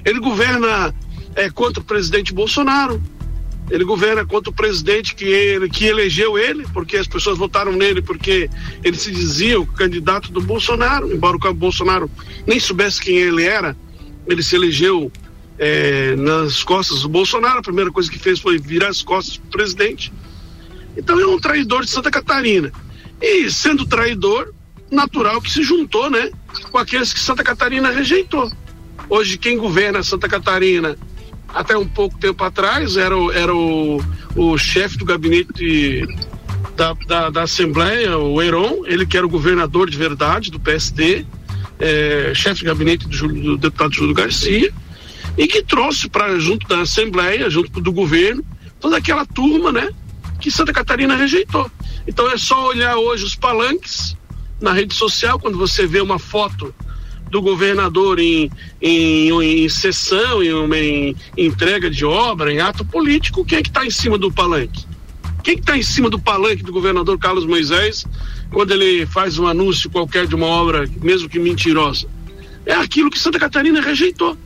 Ele 0.04 0.20
governa 0.20 0.94
é, 1.36 1.50
contra 1.50 1.82
o 1.82 1.86
presidente 1.86 2.34
Bolsonaro, 2.34 3.02
ele 3.70 3.84
governa 3.84 4.26
contra 4.26 4.50
o 4.50 4.54
presidente 4.54 5.16
que, 5.16 5.26
ele, 5.26 5.70
que 5.70 5.86
elegeu 5.86 6.38
ele, 6.38 6.66
porque 6.74 6.98
as 6.98 7.08
pessoas 7.08 7.38
votaram 7.38 7.72
nele 7.72 8.02
porque 8.02 8.50
ele 8.84 8.98
se 8.98 9.12
dizia 9.12 9.60
o 9.60 9.66
candidato 9.66 10.32
do 10.32 10.42
Bolsonaro, 10.42 11.12
embora 11.12 11.38
o 11.38 11.54
Bolsonaro 11.54 12.10
nem 12.46 12.60
soubesse 12.60 13.02
quem 13.02 13.18
ele 13.18 13.44
era, 13.44 13.76
ele 14.28 14.44
se 14.44 14.56
elegeu 14.56 15.12
é, 15.58 16.16
nas 16.16 16.64
costas 16.64 17.02
do 17.02 17.10
Bolsonaro, 17.10 17.60
a 17.60 17.64
primeira 17.64 17.92
coisa 17.92 18.12
que 18.12 18.20
fez 18.20 18.40
foi 18.40 18.58
virar 18.58 18.90
as 18.90 19.02
costas 19.02 19.38
do 19.38 19.48
presidente. 19.48 20.12
Então 20.98 21.20
é 21.20 21.26
um 21.26 21.40
traidor 21.40 21.84
de 21.84 21.90
Santa 21.90 22.12
Catarina. 22.12 22.72
E 23.22 23.50
sendo 23.50 23.86
traidor, 23.86 24.54
natural 24.92 25.42
que 25.42 25.52
se 25.52 25.64
juntou, 25.64 26.10
né, 26.10 26.30
com 26.72 26.78
aqueles 26.78 27.14
que 27.14 27.20
Santa 27.20 27.44
Catarina 27.44 27.92
rejeitou. 27.92 28.52
Hoje 29.10 29.38
quem 29.38 29.58
governa 29.58 30.04
Santa 30.04 30.28
Catarina 30.28 30.98
até 31.54 31.78
um 31.78 31.88
pouco 31.88 32.18
tempo 32.18 32.44
atrás 32.44 32.98
era 32.98 33.16
era 33.34 33.56
o, 33.56 34.04
o 34.36 34.58
chefe 34.58 34.98
do 34.98 35.06
gabinete 35.06 36.06
da, 36.76 36.94
da, 37.08 37.30
da, 37.30 37.44
Assembleia, 37.44 38.18
o 38.18 38.42
Heron, 38.42 38.84
ele 38.86 39.06
que 39.06 39.16
era 39.16 39.26
o 39.26 39.30
governador 39.30 39.90
de 39.90 39.98
verdade 39.98 40.50
do 40.50 40.60
PSD, 40.60 41.26
é, 41.80 42.32
chefe 42.34 42.62
de 42.62 42.66
gabinete 42.66 43.08
do, 43.08 43.28
do, 43.28 43.58
deputado 43.58 43.94
Júlio 43.94 44.14
Garcia, 44.14 44.74
e 45.38 45.48
que 45.48 45.62
trouxe 45.62 46.10
para 46.10 46.40
junto 46.40 46.68
da 46.68 46.82
Assembleia, 46.82 47.50
junto 47.50 47.80
do 47.80 47.92
governo, 47.92 48.44
toda 48.80 48.98
aquela 48.98 49.26
turma, 49.26 49.72
né, 49.72 49.90
que 50.40 50.50
Santa 50.50 50.74
Catarina 50.74 51.16
rejeitou. 51.16 51.70
Então 52.08 52.30
é 52.32 52.38
só 52.38 52.68
olhar 52.68 52.98
hoje 52.98 53.24
os 53.24 53.36
palanques 53.36 54.18
na 54.60 54.74
rede 54.74 54.96
social, 54.96 55.40
quando 55.40 55.58
você 55.58 55.86
vê 55.86 56.02
uma 56.02 56.18
foto 56.18 56.74
do 57.34 57.42
governador 57.42 58.20
em, 58.20 58.48
em, 58.80 59.32
em 59.32 59.68
sessão, 59.68 60.44
em 60.44 60.54
em 60.86 61.16
entrega 61.36 61.90
de 61.90 62.06
obra, 62.06 62.54
em 62.54 62.60
ato 62.60 62.86
político, 62.86 63.44
quem 63.44 63.58
é 63.58 63.64
que 63.64 63.70
está 63.70 63.84
em 63.84 63.90
cima 63.90 64.20
do 64.20 64.32
palanque? 64.32 64.86
Quem 65.44 65.56
que 65.56 65.64
tá 65.64 65.76
em 65.76 65.82
cima 65.82 66.12
do 66.12 66.20
palanque 66.20 66.62
do 66.62 66.72
governador 66.72 67.18
Carlos 67.18 67.44
Moisés 67.44 68.06
quando 68.52 68.72
ele 68.72 69.08
faz 69.08 69.40
um 69.40 69.48
anúncio 69.48 69.90
qualquer 69.90 70.28
de 70.28 70.36
uma 70.36 70.46
obra, 70.46 70.88
mesmo 71.02 71.28
que 71.28 71.40
mentirosa? 71.40 72.08
É 72.68 72.76
aquilo 72.76 73.10
que 73.10 73.18
Santa 73.18 73.40
Catarina 73.40 73.82
rejeitou. 73.82 74.38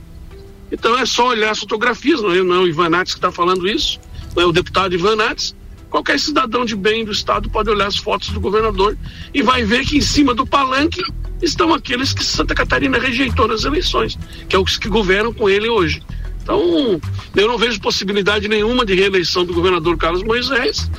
Então 0.72 0.98
é 0.98 1.06
só 1.06 1.28
olhar 1.28 1.52
as 1.52 1.60
fotografias, 1.60 2.22
não 2.22 2.32
é, 2.32 2.42
não 2.42 2.56
é 2.56 2.60
o 2.60 2.68
Ivan 2.70 2.88
Nates 2.88 3.14
que 3.14 3.18
está 3.18 3.34
falando 3.34 3.68
isso, 3.68 4.00
não 4.34 4.44
é 4.44 4.46
o 4.46 4.54
deputado 4.54 4.96
Ivan 4.96 5.18
Nates. 5.18 5.54
Qualquer 5.90 6.18
cidadão 6.22 6.64
de 6.64 6.76
bem 6.76 7.04
do 7.04 7.12
estado 7.12 7.50
pode 7.50 7.70
olhar 7.70 7.88
as 7.88 7.98
fotos 7.98 8.30
do 8.30 8.40
governador 8.40 8.98
e 9.34 9.42
vai 9.42 9.66
ver 9.66 9.86
que 9.86 9.98
em 9.98 10.02
cima 10.02 10.34
do 10.34 10.48
palanque 10.48 11.02
estão 11.42 11.74
aqueles 11.74 12.14
que 12.14 12.24
Santa 12.24 12.56
Catarina 12.56 12.98
rejeitou 12.98 13.48
nas 13.48 13.64
eleições, 13.64 14.18
que 14.48 14.56
é 14.56 14.60
os 14.60 14.78
que 14.78 14.90
governam 14.90 15.34
com 15.34 15.50
ele 15.50 15.70
hoje. 15.70 16.02
Então, 16.42 16.62
eu 17.36 17.48
não 17.48 17.58
vejo 17.58 17.80
possibilidade 17.82 18.48
nenhuma 18.48 18.86
de 18.86 18.96
reeleição 18.96 19.46
do 19.46 19.54
governador 19.54 19.98
Carlos 19.98 20.24
Moisés. 20.24 20.90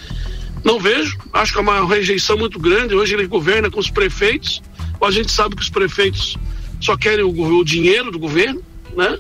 Não 0.62 0.78
vejo. 0.78 1.16
Acho 1.33 1.52
que 1.52 1.59
é 1.59 1.62
uma 1.62 1.87
rejeição 1.87 2.37
muito 2.37 2.59
grande. 2.59 2.95
Hoje 2.95 3.14
ele 3.14 3.26
governa 3.26 3.71
com 3.71 3.80
os 3.80 3.90
prefeitos. 3.90 4.62
A 5.00 5.11
gente 5.11 5.33
sabe 5.33 5.57
que 5.57 5.62
os 5.62 5.71
prefeitos 5.71 6.37
só 6.80 6.97
querem 6.97 7.25
o, 7.25 7.30
o 7.30 7.64
dinheiro 7.64 8.11
do 8.11 8.18
governo, 8.18 8.62
né? 8.95 9.18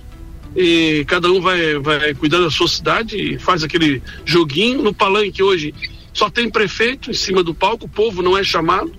E 0.54 1.04
cada 1.06 1.30
um 1.30 1.40
vai, 1.40 1.78
vai 1.78 2.14
cuidar 2.14 2.40
da 2.40 2.50
sua 2.50 2.68
cidade 2.68 3.16
e 3.16 3.38
faz 3.38 3.62
aquele 3.62 4.02
joguinho. 4.24 4.82
No 4.82 4.92
palanque 4.92 5.42
hoje 5.42 5.74
só 6.12 6.28
tem 6.28 6.50
prefeito 6.50 7.10
em 7.10 7.14
cima 7.14 7.42
do 7.42 7.54
palco, 7.54 7.86
o 7.86 7.88
povo 7.88 8.22
não 8.22 8.36
é 8.36 8.42
chamado. 8.42 8.92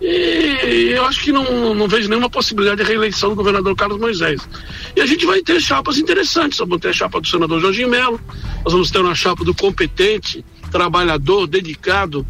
E 0.00 0.92
eu 0.94 1.04
acho 1.04 1.22
que 1.22 1.32
não, 1.32 1.74
não 1.74 1.88
vejo 1.88 2.08
nenhuma 2.08 2.30
possibilidade 2.30 2.82
de 2.82 2.88
reeleição 2.88 3.30
do 3.30 3.34
governador 3.34 3.74
Carlos 3.74 3.98
Moisés. 3.98 4.48
E 4.94 5.00
a 5.00 5.06
gente 5.06 5.26
vai 5.26 5.42
ter 5.42 5.60
chapas 5.60 5.98
interessantes. 5.98 6.58
Vamos 6.58 6.78
ter 6.78 6.88
a 6.88 6.92
chapa 6.92 7.20
do 7.20 7.26
senador 7.26 7.60
Jorginho 7.60 7.88
Melo, 7.88 8.20
nós 8.64 8.72
vamos 8.72 8.90
ter 8.90 9.00
uma 9.00 9.14
chapa 9.14 9.44
do 9.44 9.54
competente, 9.54 10.44
trabalhador, 10.70 11.46
dedicado, 11.46 12.24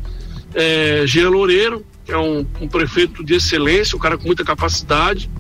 é, 0.55 1.05
Jean 1.07 1.29
Loureiro, 1.29 1.85
que 2.07 2.13
é 2.13 2.19
um, 2.19 2.47
um 2.61 2.69
prefeito 2.69 3.23
de 3.23 3.35
excelência, 3.35 3.97
um 3.97 4.01
cara 4.01 4.17
com 4.17 4.25
muita 4.25 4.45
capacidade. 4.45 5.31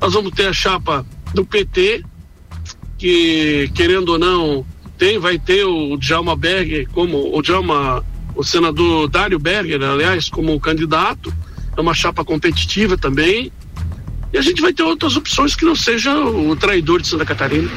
Nós 0.00 0.12
vamos 0.12 0.32
ter 0.32 0.48
a 0.48 0.52
chapa 0.52 1.06
do 1.32 1.44
PT, 1.44 2.02
que 2.98 3.70
querendo 3.74 4.10
ou 4.10 4.18
não, 4.18 4.66
tem, 4.98 5.18
vai 5.18 5.38
ter 5.38 5.64
o 5.64 5.96
Djalma 5.96 6.34
Berger 6.34 6.88
como 6.90 7.36
o 7.36 7.42
Djalma, 7.42 8.04
o 8.34 8.42
senador 8.42 9.08
Dário 9.08 9.38
Berger, 9.38 9.80
aliás, 9.82 10.28
como 10.28 10.58
candidato 10.58 11.32
é 11.76 11.80
uma 11.80 11.94
chapa 11.94 12.24
competitiva 12.24 12.96
também. 12.96 13.52
E 14.32 14.38
a 14.38 14.42
gente 14.42 14.60
vai 14.60 14.72
ter 14.72 14.82
outras 14.82 15.16
opções 15.16 15.54
que 15.54 15.64
não 15.64 15.74
seja 15.74 16.14
o 16.14 16.56
traidor 16.56 17.00
de 17.00 17.08
Santa 17.08 17.24
Catarina. 17.24 17.70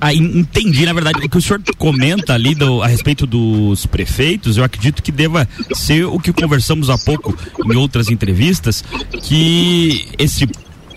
Ah, 0.00 0.14
entendi, 0.14 0.86
na 0.86 0.92
verdade, 0.92 1.18
o 1.18 1.28
que 1.28 1.36
o 1.36 1.42
senhor 1.42 1.60
comenta 1.76 2.32
ali 2.32 2.54
do, 2.54 2.82
a 2.82 2.86
respeito 2.86 3.26
dos 3.26 3.84
prefeitos, 3.84 4.56
eu 4.56 4.62
acredito 4.62 5.02
que 5.02 5.10
deva 5.10 5.48
ser 5.74 6.04
o 6.04 6.20
que 6.20 6.32
conversamos 6.32 6.88
há 6.88 6.96
pouco 6.96 7.36
em 7.64 7.76
outras 7.76 8.08
entrevistas, 8.08 8.84
que 9.24 10.06
esse 10.16 10.48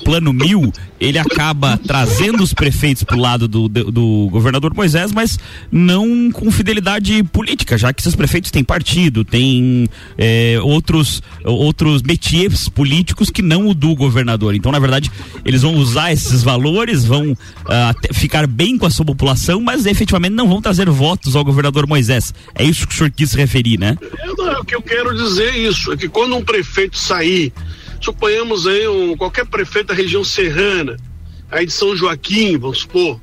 plano 0.03 0.33
mil, 0.33 0.71
ele 0.99 1.17
acaba 1.17 1.77
trazendo 1.77 2.43
os 2.43 2.53
prefeitos 2.53 3.03
para 3.03 3.15
o 3.15 3.19
lado 3.19 3.47
do, 3.47 3.67
do, 3.67 3.91
do, 3.91 4.29
governador 4.31 4.73
Moisés, 4.73 5.11
mas 5.11 5.39
não 5.71 6.31
com 6.31 6.51
fidelidade 6.51 7.23
política, 7.23 7.77
já 7.77 7.91
que 7.91 8.01
esses 8.01 8.15
prefeitos 8.15 8.51
têm 8.51 8.63
partido, 8.63 9.23
têm 9.25 9.89
é, 10.17 10.59
outros, 10.61 11.23
outros 11.43 12.01
métiers 12.01 12.69
políticos 12.69 13.29
que 13.29 13.41
não 13.41 13.67
o 13.67 13.73
do 13.73 13.95
governador. 13.95 14.53
Então, 14.53 14.71
na 14.71 14.79
verdade, 14.79 15.11
eles 15.43 15.61
vão 15.61 15.75
usar 15.75 16.11
esses 16.11 16.43
valores, 16.43 17.03
vão 17.03 17.31
uh, 17.31 18.13
ficar 18.13 18.45
bem 18.45 18.77
com 18.77 18.85
a 18.85 18.89
sua 18.89 19.05
população, 19.05 19.59
mas 19.59 19.85
efetivamente 19.85 20.33
não 20.33 20.47
vão 20.47 20.61
trazer 20.61 20.89
votos 20.89 21.35
ao 21.35 21.43
governador 21.43 21.87
Moisés. 21.87 22.33
É 22.53 22.63
isso 22.63 22.87
que 22.87 22.93
o 22.93 22.97
senhor 22.97 23.11
quis 23.11 23.31
se 23.31 23.37
referir, 23.37 23.79
né? 23.79 23.97
É, 24.19 24.57
o 24.59 24.63
que 24.63 24.75
eu 24.75 24.81
quero 24.81 25.15
dizer 25.15 25.49
é 25.49 25.57
isso, 25.57 25.91
é 25.91 25.97
que 25.97 26.07
quando 26.07 26.35
um 26.35 26.43
prefeito 26.43 26.97
sair 26.97 27.51
suponhamos 28.01 28.65
aí 28.65 28.87
um, 28.87 29.15
qualquer 29.15 29.45
prefeito 29.45 29.87
da 29.87 29.93
região 29.93 30.23
serrana, 30.23 30.97
aí 31.49 31.65
de 31.65 31.71
São 31.71 31.95
Joaquim, 31.95 32.57
vamos 32.57 32.79
supor, 32.79 33.21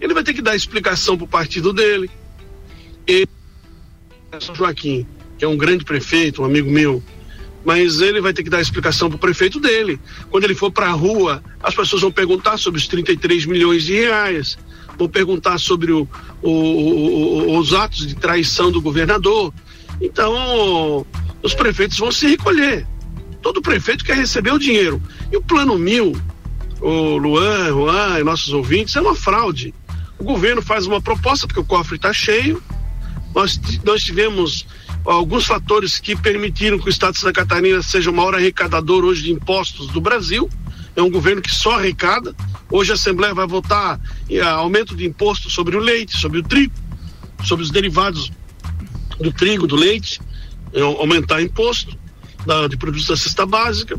ele 0.00 0.14
vai 0.14 0.22
ter 0.22 0.32
que 0.32 0.42
dar 0.42 0.54
explicação 0.54 1.16
para 1.16 1.24
o 1.24 1.28
partido 1.28 1.72
dele. 1.72 2.10
E 3.06 3.26
São 4.40 4.54
Joaquim, 4.54 5.06
que 5.36 5.44
é 5.44 5.48
um 5.48 5.56
grande 5.56 5.84
prefeito, 5.84 6.42
um 6.42 6.44
amigo 6.44 6.70
meu, 6.70 7.02
mas 7.64 8.00
ele 8.00 8.20
vai 8.20 8.32
ter 8.32 8.42
que 8.42 8.50
dar 8.50 8.60
explicação 8.60 9.08
para 9.08 9.16
o 9.16 9.18
prefeito 9.18 9.60
dele. 9.60 10.00
Quando 10.30 10.44
ele 10.44 10.54
for 10.54 10.70
para 10.70 10.86
a 10.86 10.92
rua, 10.92 11.42
as 11.62 11.74
pessoas 11.74 12.02
vão 12.02 12.10
perguntar 12.10 12.56
sobre 12.58 12.80
os 12.80 12.88
33 12.88 13.46
milhões 13.46 13.84
de 13.84 13.94
reais, 13.94 14.58
vão 14.98 15.08
perguntar 15.08 15.58
sobre 15.58 15.92
o, 15.92 16.08
o, 16.42 16.50
o, 16.50 17.58
os 17.58 17.72
atos 17.72 18.06
de 18.06 18.14
traição 18.14 18.70
do 18.70 18.80
governador. 18.80 19.52
Então, 20.00 21.06
os 21.42 21.54
prefeitos 21.54 21.98
vão 21.98 22.10
se 22.10 22.26
recolher. 22.26 22.86
Todo 23.42 23.60
prefeito 23.60 24.04
quer 24.04 24.16
receber 24.16 24.52
o 24.52 24.58
dinheiro. 24.58 25.02
E 25.30 25.36
o 25.36 25.42
plano 25.42 25.76
mil, 25.76 26.16
o 26.80 27.16
Luan, 27.16 27.68
Juan 27.68 28.20
e 28.20 28.24
nossos 28.24 28.52
ouvintes, 28.52 28.94
é 28.94 29.00
uma 29.00 29.14
fraude. 29.14 29.74
O 30.18 30.24
governo 30.24 30.62
faz 30.62 30.86
uma 30.86 31.00
proposta 31.00 31.46
porque 31.46 31.60
o 31.60 31.64
cofre 31.64 31.96
está 31.96 32.12
cheio. 32.12 32.62
Nós, 33.34 33.60
nós 33.84 34.04
tivemos 34.04 34.64
alguns 35.04 35.46
fatores 35.46 35.98
que 35.98 36.14
permitiram 36.14 36.78
que 36.78 36.86
o 36.86 36.90
Estado 36.90 37.14
de 37.14 37.18
Santa 37.18 37.32
Catarina 37.32 37.82
seja 37.82 38.10
o 38.10 38.14
maior 38.14 38.34
arrecadador 38.34 39.04
hoje 39.04 39.24
de 39.24 39.32
impostos 39.32 39.88
do 39.88 40.00
Brasil. 40.00 40.48
É 40.94 41.02
um 41.02 41.10
governo 41.10 41.42
que 41.42 41.52
só 41.52 41.78
arrecada. 41.78 42.36
Hoje 42.70 42.92
a 42.92 42.94
Assembleia 42.94 43.34
vai 43.34 43.46
votar 43.46 43.98
em 44.30 44.40
aumento 44.40 44.94
de 44.94 45.04
imposto 45.04 45.50
sobre 45.50 45.76
o 45.76 45.80
leite, 45.80 46.16
sobre 46.16 46.38
o 46.38 46.42
trigo, 46.42 46.72
sobre 47.44 47.64
os 47.64 47.70
derivados 47.70 48.30
do 49.18 49.32
trigo, 49.32 49.66
do 49.66 49.74
leite, 49.74 50.20
aumentar 50.98 51.42
imposto 51.42 51.98
da, 52.46 52.66
de 52.66 52.76
produtos 52.76 53.06
da 53.06 53.16
cesta 53.16 53.46
básica. 53.46 53.98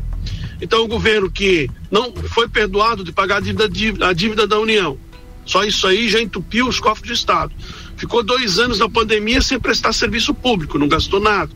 Então, 0.60 0.84
o 0.84 0.88
governo 0.88 1.30
que 1.30 1.70
não 1.90 2.12
foi 2.14 2.48
perdoado 2.48 3.04
de 3.04 3.12
pagar 3.12 3.36
a 3.36 3.40
dívida, 3.40 4.08
a 4.08 4.12
dívida 4.12 4.46
da 4.46 4.58
União, 4.58 4.98
só 5.44 5.64
isso 5.64 5.86
aí 5.86 6.08
já 6.08 6.20
entupiu 6.20 6.66
os 6.66 6.80
cofres 6.80 7.08
do 7.08 7.12
Estado. 7.12 7.52
Ficou 7.96 8.22
dois 8.22 8.58
anos 8.58 8.78
na 8.78 8.88
pandemia 8.88 9.40
sem 9.42 9.58
prestar 9.58 9.92
serviço 9.92 10.34
público, 10.34 10.78
não 10.78 10.88
gastou 10.88 11.20
nada. 11.20 11.52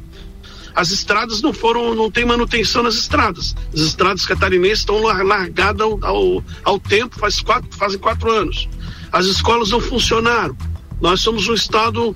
As 0.74 0.90
estradas 0.90 1.42
não 1.42 1.52
foram, 1.52 1.94
não 1.94 2.10
tem 2.10 2.24
manutenção 2.24 2.82
nas 2.82 2.94
estradas. 2.94 3.56
As 3.74 3.80
estradas 3.80 4.24
catarinenses 4.24 4.80
estão 4.80 5.02
largadas 5.02 5.80
ao, 5.80 5.98
ao, 6.04 6.44
ao 6.62 6.78
tempo, 6.78 7.18
faz 7.18 7.40
quatro, 7.40 7.68
fazem 7.76 7.98
quatro 7.98 8.30
anos. 8.30 8.68
As 9.10 9.26
escolas 9.26 9.70
não 9.70 9.80
funcionaram. 9.80 10.56
Nós 11.00 11.20
somos 11.20 11.48
um 11.48 11.54
estado 11.54 12.14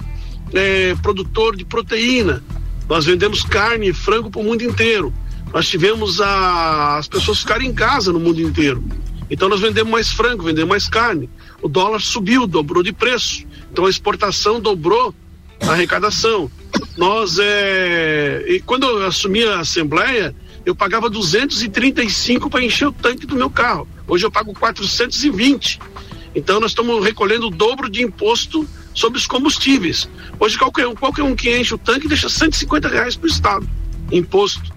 é, 0.53 0.95
produtor 1.03 1.57
de 1.57 1.65
proteína. 1.65 2.43
Nós 2.89 3.05
vendemos 3.05 3.43
carne 3.43 3.89
e 3.89 3.93
frango 3.93 4.31
para 4.31 4.41
o 4.41 4.45
mundo 4.45 4.63
inteiro. 4.63 5.13
Nós 5.53 5.69
tivemos 5.69 6.21
a, 6.21 6.97
as 6.99 7.09
pessoas 7.09 7.41
ficarem 7.41 7.69
em 7.69 7.75
casa 7.75 8.13
no 8.13 8.21
mundo 8.21 8.41
inteiro. 8.41 8.83
Então 9.31 9.49
nós 9.49 9.61
vendemos 9.61 9.91
mais 9.91 10.09
frango, 10.09 10.45
vendemos 10.45 10.69
mais 10.69 10.89
carne. 10.89 11.29
O 11.61 11.69
dólar 11.69 12.01
subiu, 12.01 12.47
dobrou 12.47 12.83
de 12.83 12.93
preço. 12.93 13.45
Então 13.71 13.87
a 13.87 13.91
exportação 13.91 14.61
dobrou 14.61 15.15
a 15.61 15.73
arrecadação. 15.73 16.51
Nós 16.97 17.39
é. 17.39 18.45
E 18.47 18.61
quando 18.61 18.85
eu 18.85 19.07
assumi 19.07 19.45
a 19.45 19.61
Assembleia, 19.61 20.35
eu 20.65 20.75
pagava 20.75 21.09
235 21.09 22.51
para 22.51 22.65
encher 22.65 22.89
o 22.89 22.93
tanque 22.93 23.27
do 23.27 23.35
meu 23.35 23.51
carro. 23.51 23.89
Hoje 24.07 24.27
eu 24.27 24.31
pago 24.31 24.53
420. 24.55 25.81
Então 26.35 26.61
nós 26.61 26.71
estamos 26.71 27.05
recolhendo 27.05 27.47
o 27.47 27.51
dobro 27.51 27.89
de 27.91 28.03
imposto 28.03 28.67
sobre 28.95 29.19
os 29.19 29.27
combustíveis. 29.27 30.09
Hoje 30.39 30.59
qualquer 30.59 30.87
um, 30.87 30.95
qualquer 30.95 31.23
um 31.23 31.35
que 31.35 31.57
enche 31.57 31.75
o 31.75 31.79
tanque 31.79 32.09
deixa 32.09 32.29
150 32.29 32.89
reais 32.89 33.17
para 33.17 33.27
o 33.27 33.31
Estado, 33.31 33.69
imposto. 34.11 34.73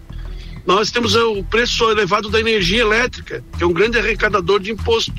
Nós 0.66 0.90
temos 0.90 1.16
o 1.16 1.44
preço 1.44 1.90
elevado 1.92 2.30
da 2.30 2.40
energia 2.40 2.82
elétrica, 2.82 3.44
que 3.56 3.64
é 3.64 3.68
um 3.68 3.74
grande 3.74 4.00
arrecadador 4.00 4.60
de 4.60 4.72
imposto. 4.72 5.14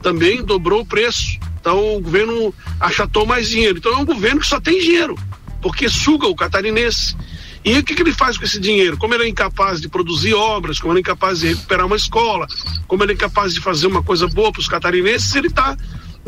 Também 0.00 0.42
dobrou 0.44 0.82
o 0.82 0.86
preço. 0.86 1.38
Então 1.60 1.96
o 1.96 2.00
governo 2.00 2.54
achatou 2.78 3.26
mais 3.26 3.48
dinheiro. 3.48 3.78
Então 3.78 3.92
é 3.92 3.96
um 3.96 4.04
governo 4.04 4.40
que 4.40 4.46
só 4.46 4.60
tem 4.60 4.78
dinheiro, 4.78 5.16
porque 5.60 5.88
suga 5.88 6.28
o 6.28 6.36
catarinense. 6.36 7.16
E 7.64 7.76
o 7.76 7.82
que, 7.82 7.94
que, 7.94 8.02
ele 8.02 8.12
faz 8.12 8.38
com 8.38 8.44
esse 8.44 8.60
dinheiro? 8.60 8.96
Como 8.96 9.12
ele 9.14 9.24
é 9.24 9.28
incapaz 9.28 9.80
de 9.80 9.88
produzir 9.88 10.32
obras, 10.32 10.78
como 10.78 10.92
ele 10.92 11.00
é 11.00 11.02
incapaz 11.02 11.40
de 11.40 11.48
recuperar 11.48 11.86
uma 11.86 11.96
escola, 11.96 12.46
como 12.86 13.02
ele 13.02 13.12
é 13.12 13.14
incapaz 13.14 13.52
de 13.52 13.60
fazer 13.60 13.88
uma 13.88 14.02
coisa 14.02 14.28
boa 14.28 14.52
para 14.52 14.60
os 14.60 14.68
catarinenses, 14.68 15.34
ele 15.34 15.48
está 15.48 15.76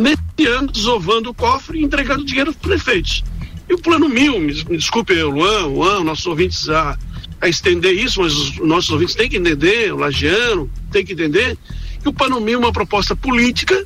mediando, 0.00 0.72
desovando 0.72 1.30
o 1.30 1.34
cofre 1.34 1.78
e 1.78 1.84
entregando 1.84 2.24
dinheiro 2.24 2.52
para 2.52 2.60
os 2.60 2.82
prefeitos. 2.82 3.22
E 3.68 3.74
o 3.74 3.78
plano 3.78 4.08
mil, 4.08 4.40
me, 4.40 4.52
me 4.64 4.76
desculpe, 4.76 5.14
Luan, 5.22 5.66
Luan, 5.66 6.02
nossos 6.02 6.26
ouvintes 6.26 6.68
a, 6.68 6.98
a 7.40 7.48
estender 7.48 7.94
isso, 7.94 8.20
mas 8.20 8.32
os 8.32 8.56
nossos 8.58 8.90
ouvintes 8.90 9.14
têm 9.14 9.28
que 9.28 9.36
entender, 9.36 9.92
o 9.92 9.96
Lagiano 9.96 10.70
tem 10.90 11.04
que 11.04 11.12
entender, 11.12 11.56
que 12.02 12.08
o 12.08 12.12
plano 12.12 12.40
mil 12.40 12.58
é 12.60 12.64
uma 12.64 12.72
proposta 12.72 13.14
política 13.14 13.84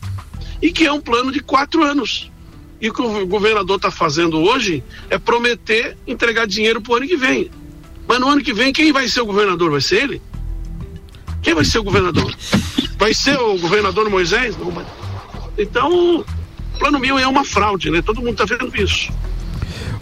e 0.62 0.72
que 0.72 0.86
é 0.86 0.92
um 0.92 1.00
plano 1.00 1.32
de 1.32 1.40
quatro 1.40 1.82
anos. 1.82 2.30
E 2.80 2.88
o 2.88 2.94
que 2.94 3.02
o 3.02 3.26
governador 3.26 3.76
está 3.76 3.90
fazendo 3.90 4.38
hoje 4.38 4.82
é 5.10 5.18
prometer 5.18 5.96
entregar 6.06 6.46
dinheiro 6.46 6.80
para 6.80 6.92
o 6.92 6.96
ano 6.96 7.06
que 7.06 7.16
vem. 7.16 7.50
Mas 8.06 8.20
no 8.20 8.28
ano 8.28 8.42
que 8.42 8.52
vem, 8.52 8.72
quem 8.72 8.92
vai 8.92 9.08
ser 9.08 9.22
o 9.22 9.26
governador? 9.26 9.70
Vai 9.70 9.80
ser 9.80 10.02
ele? 10.02 10.22
Quem 11.42 11.54
vai 11.54 11.64
ser 11.64 11.78
o 11.78 11.84
governador? 11.84 12.34
Vai 12.98 13.12
ser 13.12 13.38
o 13.38 13.58
governador 13.58 14.08
Moisés? 14.08 14.56
Não, 14.56 14.70
mas... 14.70 14.86
Então, 15.58 16.18
o 16.18 16.78
plano 16.78 16.98
mil 16.98 17.18
é 17.18 17.26
uma 17.26 17.44
fraude, 17.44 17.90
né? 17.90 18.02
Todo 18.02 18.20
mundo 18.20 18.42
está 18.42 18.44
vendo 18.44 18.74
isso. 18.76 19.12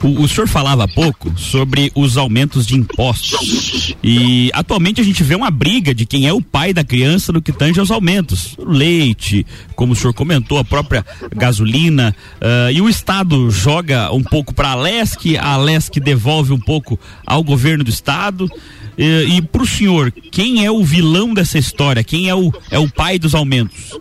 O, 0.03 0.23
o 0.23 0.29
senhor 0.29 0.49
falava 0.49 0.85
há 0.85 0.89
pouco 0.89 1.33
sobre 1.39 1.93
os 1.95 2.17
aumentos 2.17 2.67
de 2.67 2.75
impostos. 2.75 3.95
E 4.03 4.51
atualmente 4.53 5.01
a 5.01 5.05
gente 5.05 5.23
vê 5.23 5.35
uma 5.35 5.51
briga 5.51 5.95
de 5.95 6.05
quem 6.05 6.27
é 6.27 6.33
o 6.33 6.43
pai 6.43 6.73
da 6.73 6.83
criança 6.83 7.33
no 7.33 7.41
que 7.41 7.53
tange 7.53 7.79
aos 7.79 7.91
aumentos. 7.91 8.57
Leite, 8.59 9.47
como 9.77 9.93
o 9.93 9.97
senhor 9.97 10.13
comentou, 10.13 10.59
a 10.59 10.65
própria 10.65 11.07
gasolina. 11.35 12.15
ah, 12.41 12.73
e 12.73 12.81
o 12.81 12.89
Estado 12.89 13.51
joga 13.51 14.13
um 14.13 14.23
pouco 14.23 14.53
para 14.53 14.71
a 14.71 14.75
Lesc, 14.75 15.37
a 15.39 15.57
Lesc 15.57 16.01
devolve 16.01 16.53
um 16.53 16.61
pouco 16.61 16.99
ao 17.25 17.45
governo 17.45 17.85
do 17.85 17.91
Estado. 17.91 18.51
E, 18.99 19.37
e 19.37 19.43
para 19.43 19.63
o 19.63 19.67
senhor, 19.67 20.13
quem 20.31 20.67
é 20.67 20.71
o 20.71 20.85
vilão 20.85 21.33
dessa 21.33 21.59
história? 21.59 22.03
Quem 22.03 22.29
é 22.29 22.35
o, 22.35 22.53
é 22.71 22.79
o 22.79 22.91
pai 22.91 23.19
dos 23.19 23.35
aumentos? 23.35 23.99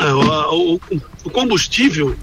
O, 0.00 0.74
o- 1.24 1.30
combustível 1.30 2.14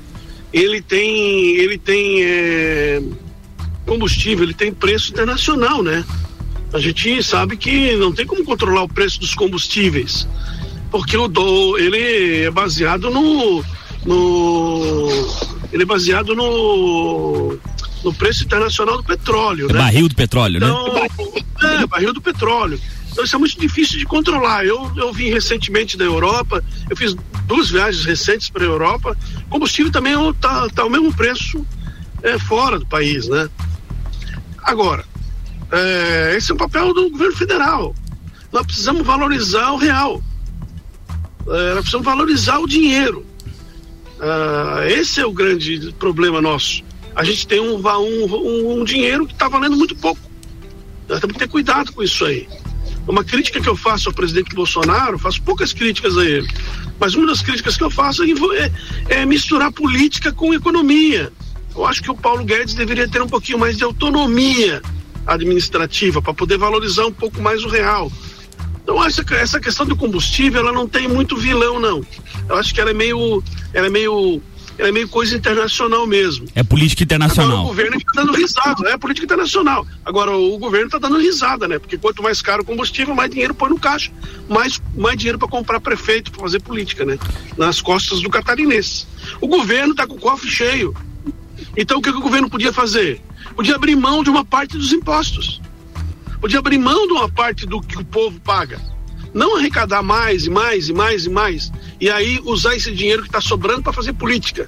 ele 0.54 0.82
tem 0.82 1.56
ele 1.58 1.78
tem 1.78 2.24
é, 2.24 3.02
combustível 3.86 4.46
ele 4.46 4.54
tem 4.54 4.74
preço 4.74 5.12
internacional 5.12 5.84
né 5.84 6.04
a 6.74 6.80
gente 6.80 7.22
sabe 7.24 7.58
que 7.58 7.96
não 7.98 8.12
tem 8.14 8.26
como 8.26 8.44
controlar 8.46 8.84
o 8.84 8.88
preço 8.90 9.20
dos 9.20 9.34
combustíveis 9.36 10.28
porque 10.92 11.18
o 11.18 11.28
do 11.28 11.78
ele 11.78 12.44
é 12.46 12.52
baseado 12.52 13.10
no 13.10 13.64
no 14.06 15.10
ele 15.74 15.84
é 15.84 15.86
baseado 15.86 16.36
no 16.36 17.58
no 18.04 18.14
preço 18.14 18.44
internacional 18.44 18.98
do 18.98 19.04
petróleo 19.04 19.68
É 19.70 19.74
né 19.74 19.80
barril 19.80 20.08
do 20.08 20.16
petróleo, 20.16 20.60
né? 20.60 20.68
então, 20.68 21.70
é, 21.70 21.88
barril 21.88 22.14
do 22.14 22.22
petróleo. 22.22 22.80
Então 23.16 23.24
isso 23.24 23.34
é 23.34 23.40
muito 23.40 23.58
difícil 23.58 23.98
de 23.98 24.06
controlar. 24.06 24.66
Eu, 24.66 24.92
eu 24.98 25.14
vim 25.14 25.30
recentemente 25.30 25.96
da 25.96 26.04
Europa, 26.04 26.62
eu 26.90 26.98
fiz 26.98 27.16
duas 27.48 27.70
viagens 27.70 28.04
recentes 28.04 28.50
para 28.50 28.62
a 28.62 28.68
Europa. 28.68 29.18
Combustível 29.50 29.90
também 29.90 30.12
está 30.32 30.68
tá 30.68 30.82
ao 30.82 30.90
mesmo 30.90 31.14
preço 31.14 31.66
é, 32.22 32.38
fora 32.38 32.78
do 32.78 32.86
país, 32.86 33.30
né? 33.30 33.50
Agora, 34.62 35.06
é, 35.72 36.36
esse 36.36 36.52
é 36.52 36.56
o 36.56 36.58
papel 36.58 36.94
do 36.94 37.10
governo 37.10 37.38
federal. 37.38 37.96
Nós 38.52 38.66
precisamos 38.66 39.08
valorizar 39.08 39.72
o 39.72 39.78
real. 39.78 40.22
É, 41.48 41.70
nós 41.70 41.84
precisamos 41.84 42.06
valorizar 42.06 42.60
o 42.60 42.68
dinheiro. 42.68 43.26
Ah, 44.20 44.84
esse 44.90 45.22
é 45.22 45.26
o 45.26 45.32
grande 45.32 45.94
problema 45.98 46.42
nosso. 46.42 46.84
A 47.16 47.24
gente 47.24 47.48
tem 47.48 47.62
um, 47.62 47.78
um, 47.78 48.82
um 48.82 48.84
dinheiro 48.84 49.26
que 49.26 49.32
está 49.32 49.48
valendo 49.48 49.78
muito 49.78 49.96
pouco. 49.96 50.20
Nós 51.08 51.22
temos 51.22 51.34
que 51.34 51.40
ter 51.40 51.48
cuidado 51.48 51.94
com 51.94 52.04
isso 52.04 52.26
aí. 52.26 52.46
Uma 53.08 53.24
crítica 53.24 53.62
que 53.62 53.70
eu 53.70 53.76
faço 53.76 54.10
ao 54.10 54.16
presidente 54.16 54.56
Bolsonaro, 54.56 55.20
faço 55.20 55.42
poucas 55.44 55.72
críticas 55.72 56.18
a 56.18 56.26
ele, 56.26 56.48
mas 57.00 57.14
uma 57.14 57.28
das 57.28 57.42
críticas 57.42 57.78
que 57.78 57.84
eu 57.84 57.92
faço 57.92 58.24
é, 58.24 58.28
é- 58.58 58.72
é 59.22 59.26
misturar 59.26 59.72
política 59.72 60.32
com 60.32 60.54
economia. 60.54 61.32
Eu 61.76 61.86
acho 61.86 62.02
que 62.02 62.10
o 62.10 62.16
Paulo 62.16 62.44
Guedes 62.44 62.74
deveria 62.74 63.08
ter 63.08 63.22
um 63.22 63.28
pouquinho 63.28 63.60
mais 63.60 63.78
de 63.78 63.84
autonomia 63.84 64.82
administrativa 65.28 66.22
para 66.22 66.34
poder 66.34 66.58
valorizar 66.58 67.06
um 67.06 67.12
pouco 67.12 67.42
mais 67.42 67.64
o 67.64 67.68
real. 67.68 68.12
Então 68.84 69.04
essa, 69.04 69.24
essa 69.36 69.60
questão 69.60 69.86
do 69.86 69.96
combustível 69.96 70.62
ela 70.62 70.72
não 70.72 70.88
tem 70.88 71.08
muito 71.08 71.36
vilão 71.36 71.80
não. 71.80 72.02
Eu 72.48 72.56
acho 72.56 72.74
que 72.74 72.80
ela 72.80 72.92
é 72.92 72.94
meio, 72.94 73.44
ela 73.74 73.88
é 73.88 73.90
meio, 73.90 74.42
é 74.78 74.92
meio 74.92 75.08
coisa 75.08 75.36
internacional 75.36 76.06
mesmo. 76.06 76.48
É 76.56 76.64
política 76.64 77.04
Agora, 77.04 77.14
o 77.14 77.26
internacional. 77.26 77.66
governo 77.66 77.98
está 77.98 78.12
dando 78.14 78.34
risada, 78.34 78.90
é 78.90 78.98
política 78.98 79.26
internacional. 79.26 79.88
Agora, 80.04 80.32
o 80.32 80.58
governo 80.58 80.88
está 80.88 80.98
dando 80.98 81.18
risada, 81.18 81.68
né? 81.68 81.80
Porque 81.80 81.98
quanto 81.98 82.22
mais 82.22 82.42
caro 82.42 82.62
o 82.62 82.66
combustível, 82.66 83.16
mais 83.16 83.30
dinheiro 83.30 83.54
põe 83.54 83.70
no 83.70 83.80
caixa. 83.80 84.12
Mais, 84.50 84.82
mais 84.96 85.18
dinheiro 85.18 85.40
para 85.40 85.48
comprar 85.48 85.80
prefeito, 85.80 86.32
para 86.32 86.42
fazer 86.42 86.60
política, 86.62 87.06
né? 87.06 87.18
Nas 87.58 87.82
costas 87.82 88.22
do 88.22 88.30
catarinense. 88.30 89.08
O 89.40 89.48
governo 89.48 89.92
está 89.92 90.06
com 90.06 90.16
o 90.16 90.20
cofre 90.20 90.50
cheio. 90.50 90.96
Então, 91.78 92.00
o 92.00 92.02
que, 92.02 92.12
que 92.12 92.18
o 92.18 92.22
governo 92.22 92.50
podia 92.50 92.74
fazer? 92.74 93.22
Podia 93.56 93.76
abrir 93.76 93.96
mão 93.96 94.24
de 94.24 94.30
uma 94.30 94.44
parte 94.44 94.78
dos 94.78 94.92
impostos. 94.92 95.62
Podia 96.42 96.60
abrir 96.60 96.78
mão 96.78 97.08
de 97.08 97.14
uma 97.14 97.30
parte 97.30 97.66
do 97.66 97.82
que 97.82 97.98
o 97.98 98.06
povo 98.06 98.40
paga. 98.42 98.80
Não 99.36 99.58
arrecadar 99.58 100.02
mais 100.02 100.46
e 100.46 100.50
mais 100.50 100.88
e 100.88 100.94
mais 100.94 101.26
e 101.26 101.30
mais. 101.30 101.72
E 102.00 102.10
aí 102.10 102.40
usar 102.46 102.74
esse 102.74 102.90
dinheiro 102.90 103.22
que 103.22 103.28
está 103.28 103.42
sobrando 103.42 103.84
para 103.84 103.92
fazer 103.92 104.14
política. 104.14 104.66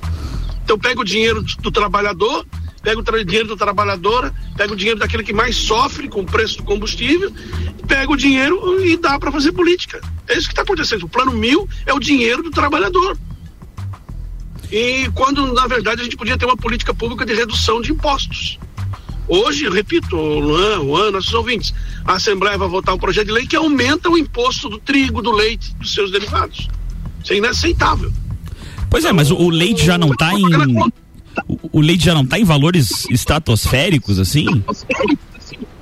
Então 0.61 0.77
pega 0.77 0.99
o 0.99 1.05
dinheiro 1.05 1.41
do, 1.41 1.55
do 1.55 1.71
trabalhador, 1.71 2.45
pega 2.83 2.99
o 2.99 3.23
dinheiro 3.23 3.47
do 3.47 3.55
trabalhadora, 3.55 4.35
pega 4.57 4.73
o 4.73 4.75
dinheiro 4.75 4.99
daquele 4.99 5.23
que 5.23 5.31
mais 5.31 5.55
sofre 5.55 6.09
com 6.09 6.19
o 6.19 6.25
preço 6.25 6.57
do 6.57 6.63
combustível, 6.63 7.31
pega 7.87 8.11
o 8.11 8.17
dinheiro 8.17 8.85
e 8.85 8.97
dá 8.97 9.17
para 9.17 9.31
fazer 9.31 9.53
política. 9.53 10.01
É 10.27 10.37
isso 10.37 10.47
que 10.47 10.51
está 10.51 10.63
acontecendo. 10.63 11.03
O 11.03 11.09
plano 11.09 11.31
mil 11.31 11.65
é 11.85 11.93
o 11.93 11.99
dinheiro 11.99 12.43
do 12.43 12.51
trabalhador. 12.51 13.17
E 14.69 15.09
quando, 15.15 15.53
na 15.53 15.65
verdade, 15.65 16.01
a 16.01 16.03
gente 16.03 16.17
podia 16.17 16.37
ter 16.37 16.43
uma 16.43 16.57
política 16.57 16.93
pública 16.93 17.25
de 17.25 17.33
redução 17.33 17.79
de 17.79 17.93
impostos. 17.93 18.59
Hoje, 19.27 19.65
eu 19.65 19.71
repito, 19.71 20.15
Luan, 20.15 20.79
o 20.79 20.83
Luan, 20.83 21.11
nossos 21.11 21.33
ouvintes, 21.33 21.73
a 22.05 22.13
Assembleia 22.13 22.57
vai 22.57 22.67
votar 22.67 22.95
um 22.95 22.97
projeto 22.97 23.27
de 23.27 23.33
lei 23.33 23.45
que 23.45 23.55
aumenta 23.55 24.09
o 24.09 24.17
imposto 24.17 24.69
do 24.69 24.77
trigo, 24.77 25.21
do 25.21 25.31
leite, 25.31 25.75
dos 25.75 25.93
seus 25.93 26.11
derivados. 26.11 26.67
Isso 27.23 27.33
é 27.33 27.37
inaceitável. 27.37 28.11
Pois 28.89 29.03
é, 29.03 29.11
mas 29.11 29.29
o, 29.29 29.35
o 29.35 29.49
leite 29.49 29.85
já 29.85 29.97
não 29.97 30.09
tá 30.09 30.33
em. 30.33 30.45
O, 31.47 31.79
o 31.79 31.81
leite 31.81 32.05
já 32.05 32.13
não 32.13 32.25
tá 32.25 32.39
em 32.39 32.45
valores 32.45 33.05
estratosféricos, 33.09 34.17
assim? 34.17 34.63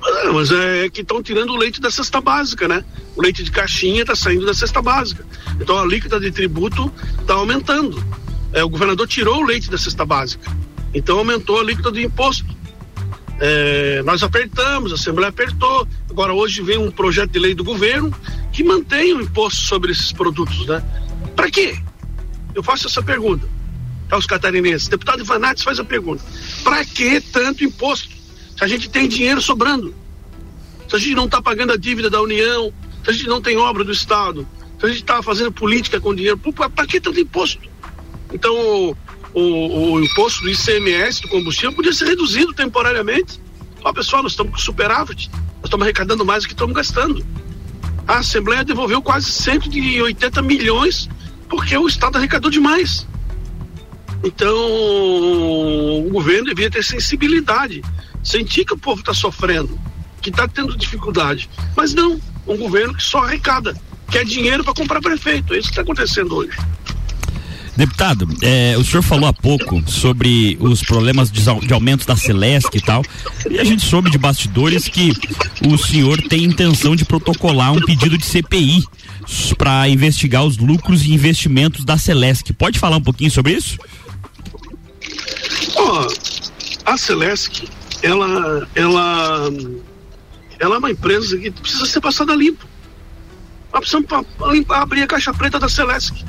Ah, 0.02 0.32
mas 0.32 0.50
é 0.50 0.88
que 0.88 1.00
estão 1.02 1.22
tirando 1.22 1.50
o 1.50 1.56
leite 1.56 1.80
da 1.80 1.90
cesta 1.90 2.20
básica, 2.20 2.66
né? 2.66 2.84
O 3.14 3.22
leite 3.22 3.42
de 3.42 3.50
caixinha 3.50 4.02
está 4.02 4.14
saindo 4.14 4.44
da 4.44 4.54
cesta 4.54 4.82
básica. 4.82 5.24
Então 5.60 5.78
a 5.78 5.82
alíquota 5.82 6.18
de 6.18 6.30
tributo 6.30 6.92
está 7.20 7.34
aumentando. 7.34 8.02
É, 8.52 8.62
o 8.62 8.68
governador 8.68 9.06
tirou 9.06 9.38
o 9.38 9.44
leite 9.44 9.70
da 9.70 9.78
cesta 9.78 10.04
básica. 10.04 10.50
Então 10.94 11.18
aumentou 11.18 11.58
a 11.58 11.60
alíquota 11.60 11.90
do 11.90 12.00
imposto. 12.00 12.55
É, 13.38 14.02
nós 14.02 14.22
apertamos, 14.22 14.92
a 14.92 14.94
Assembleia 14.94 15.28
apertou. 15.28 15.86
Agora 16.10 16.32
hoje 16.32 16.62
vem 16.62 16.78
um 16.78 16.90
projeto 16.90 17.32
de 17.32 17.38
lei 17.38 17.54
do 17.54 17.62
governo 17.62 18.14
que 18.52 18.64
mantém 18.64 19.12
o 19.14 19.20
imposto 19.20 19.60
sobre 19.62 19.92
esses 19.92 20.12
produtos, 20.12 20.66
né? 20.66 20.82
Para 21.34 21.50
quê? 21.50 21.78
Eu 22.54 22.62
faço 22.62 22.86
essa 22.86 23.02
pergunta 23.02 23.46
aos 24.10 24.24
catarinenses. 24.24 24.88
Deputado 24.88 25.20
Ivanates 25.20 25.62
faz 25.62 25.78
a 25.78 25.84
pergunta: 25.84 26.24
para 26.64 26.84
que 26.84 27.20
tanto 27.20 27.64
imposto? 27.64 28.14
Se 28.56 28.64
a 28.64 28.66
gente 28.66 28.88
tem 28.88 29.06
dinheiro 29.06 29.42
sobrando, 29.42 29.94
se 30.88 30.96
a 30.96 30.98
gente 30.98 31.14
não 31.14 31.26
está 31.26 31.42
pagando 31.42 31.72
a 31.72 31.76
dívida 31.76 32.08
da 32.08 32.22
União, 32.22 32.72
se 33.04 33.10
a 33.10 33.12
gente 33.12 33.28
não 33.28 33.42
tem 33.42 33.58
obra 33.58 33.84
do 33.84 33.92
Estado, 33.92 34.48
se 34.80 34.86
a 34.86 34.88
gente 34.88 35.02
está 35.02 35.22
fazendo 35.22 35.52
política 35.52 36.00
com 36.00 36.14
dinheiro, 36.14 36.38
para 36.38 36.86
que 36.86 36.98
tanto 36.98 37.20
imposto? 37.20 37.60
Então, 38.32 38.96
o, 39.36 39.92
o, 39.92 40.02
imposto 40.02 40.40
do 40.40 40.48
ICMS 40.48 41.20
do 41.20 41.28
combustível 41.28 41.70
podia 41.70 41.92
ser 41.92 42.06
reduzido 42.06 42.54
temporariamente. 42.54 43.38
Ó, 43.84 43.92
pessoal, 43.92 44.22
nós 44.22 44.32
estamos 44.32 44.52
com 44.54 44.58
superávit, 44.58 45.30
nós 45.56 45.64
estamos 45.64 45.84
arrecadando 45.84 46.24
mais 46.24 46.42
do 46.42 46.46
que 46.46 46.54
estamos 46.54 46.74
gastando. 46.74 47.24
A 48.08 48.18
Assembleia 48.18 48.64
devolveu 48.64 49.02
quase 49.02 49.30
180 49.30 50.40
milhões 50.40 51.06
porque 51.50 51.76
o 51.76 51.86
Estado 51.86 52.16
arrecadou 52.16 52.50
demais. 52.50 53.06
Então, 54.24 54.56
o 54.56 56.08
governo 56.10 56.46
devia 56.46 56.70
ter 56.70 56.82
sensibilidade, 56.82 57.82
sentir 58.24 58.64
que 58.64 58.72
o 58.72 58.78
povo 58.78 59.00
está 59.00 59.12
sofrendo, 59.12 59.78
que 60.22 60.30
está 60.30 60.48
tendo 60.48 60.74
dificuldade. 60.78 61.50
Mas 61.76 61.92
não, 61.92 62.18
um 62.46 62.56
governo 62.56 62.94
que 62.94 63.02
só 63.02 63.18
arrecada, 63.18 63.76
quer 64.10 64.24
dinheiro 64.24 64.64
para 64.64 64.72
comprar 64.72 65.02
prefeito. 65.02 65.52
É 65.52 65.58
isso 65.58 65.68
que 65.68 65.72
está 65.72 65.82
acontecendo 65.82 66.36
hoje. 66.36 66.56
Deputado, 67.76 68.26
é, 68.40 68.74
o 68.78 68.84
senhor 68.84 69.02
falou 69.02 69.28
há 69.28 69.32
pouco 69.34 69.82
sobre 69.86 70.56
os 70.60 70.82
problemas 70.82 71.30
de, 71.30 71.42
de 71.42 71.72
aumento 71.74 72.06
da 72.06 72.16
Celesc 72.16 72.74
e 72.74 72.80
tal, 72.80 73.02
e 73.50 73.58
a 73.58 73.64
gente 73.64 73.84
soube 73.84 74.10
de 74.10 74.16
bastidores 74.16 74.88
que 74.88 75.12
o 75.66 75.76
senhor 75.76 76.20
tem 76.22 76.44
intenção 76.44 76.96
de 76.96 77.04
protocolar 77.04 77.72
um 77.72 77.80
pedido 77.80 78.16
de 78.16 78.24
CPI 78.24 78.82
para 79.58 79.88
investigar 79.90 80.44
os 80.44 80.56
lucros 80.56 81.04
e 81.04 81.12
investimentos 81.12 81.84
da 81.84 81.98
Celesc. 81.98 82.50
Pode 82.54 82.78
falar 82.78 82.96
um 82.96 83.02
pouquinho 83.02 83.30
sobre 83.30 83.52
isso? 83.52 83.76
Ó, 85.76 86.06
a 86.86 86.96
Celesc, 86.96 87.68
ela, 88.02 88.66
ela, 88.74 89.50
ela 90.58 90.74
é 90.76 90.78
uma 90.78 90.90
empresa 90.90 91.36
que 91.36 91.50
precisa 91.50 91.84
ser 91.84 92.00
passada 92.00 92.34
limpo. 92.34 92.66
Nós 93.70 93.80
precisamos 93.80 94.06
pa- 94.08 94.24
limpar, 94.50 94.80
abrir 94.80 95.02
a 95.02 95.06
caixa 95.06 95.34
preta 95.34 95.58
da 95.58 95.68
Celesc. 95.68 96.24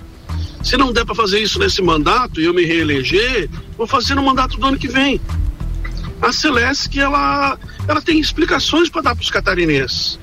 Se 0.68 0.76
não 0.76 0.92
der 0.92 1.06
para 1.06 1.16
fazer 1.16 1.40
isso 1.40 1.58
nesse 1.60 1.82
mandato 1.82 2.42
e 2.42 2.44
eu 2.44 2.54
me 2.54 2.66
reeleger, 2.66 3.50
vou 3.78 3.88
fazer 3.88 4.16
no 4.16 4.22
mandato 4.22 4.58
do 4.58 4.66
ano 4.66 4.78
que 4.78 4.90
vem. 4.90 5.22
A 6.22 6.34
Celesc, 6.34 6.94
ela, 7.00 7.58
ela 7.88 8.02
tem 8.02 8.20
explicações 8.20 8.90
para 8.90 9.02
dar 9.02 9.16
para 9.16 9.22
os 9.24 9.30
catarinenses. 9.30 10.20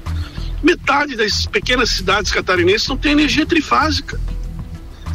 Metade 0.63 1.17
das 1.17 1.47
pequenas 1.47 1.89
cidades 1.89 2.31
catarinenses 2.31 2.87
não 2.89 2.99
tem 2.99 3.13
energia 3.13 3.47
trifásica. 3.47 4.21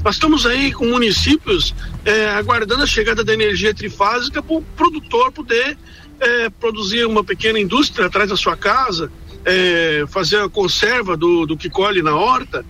Nós 0.04 0.16
estamos 0.16 0.48
aí 0.48 0.72
com 0.72 0.88
municípios 0.88 1.76
eh, 2.06 2.30
aguardando 2.30 2.82
a 2.82 2.88
chegada 2.88 3.24
da 3.24 3.32
energia 3.32 3.72
trifásica 3.72 4.42
para 4.42 4.56
o 4.56 4.64
produtor 4.76 5.32
poder 5.32 5.78
eh, 6.20 6.50
produzir 6.60 7.06
uma 7.06 7.24
pequena 7.24 7.60
indústria 7.60 8.08
atrás 8.08 8.32
da 8.32 8.36
sua 8.36 8.58
casa, 8.58 9.12
eh, 9.46 10.06
fazer 10.10 10.42
a 10.42 10.50
conserva 10.50 11.16
do, 11.16 11.46
do 11.46 11.56
que 11.56 11.70
colhe 11.70 12.02
na 12.02 12.16
horta. 12.16 12.66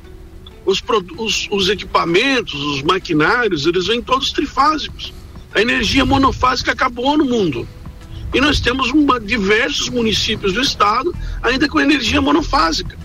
Os, 0.70 0.84
os- 1.18 1.48
os 1.52 1.70
equipamentos, 1.70 2.54
os 2.54 2.84
maquinários, 2.84 3.66
eles 3.66 3.88
vêm 3.88 4.02
todos 4.02 4.32
trifásicos. 4.32 5.14
A 5.56 5.62
energia 5.62 6.06
monofásica 6.06 6.72
acabou 6.72 7.18
no 7.18 7.26
mundo. 7.26 7.68
E 8.34 8.40
nós 8.40 8.60
temos 8.60 8.92
uma, 8.92 9.20
diversos 9.20 9.90
municípios 9.90 10.54
do 10.54 10.62
estado 10.62 11.14
ainda 11.42 11.68
com 11.68 11.80
energia 11.80 12.22
monofásica. 12.22 12.96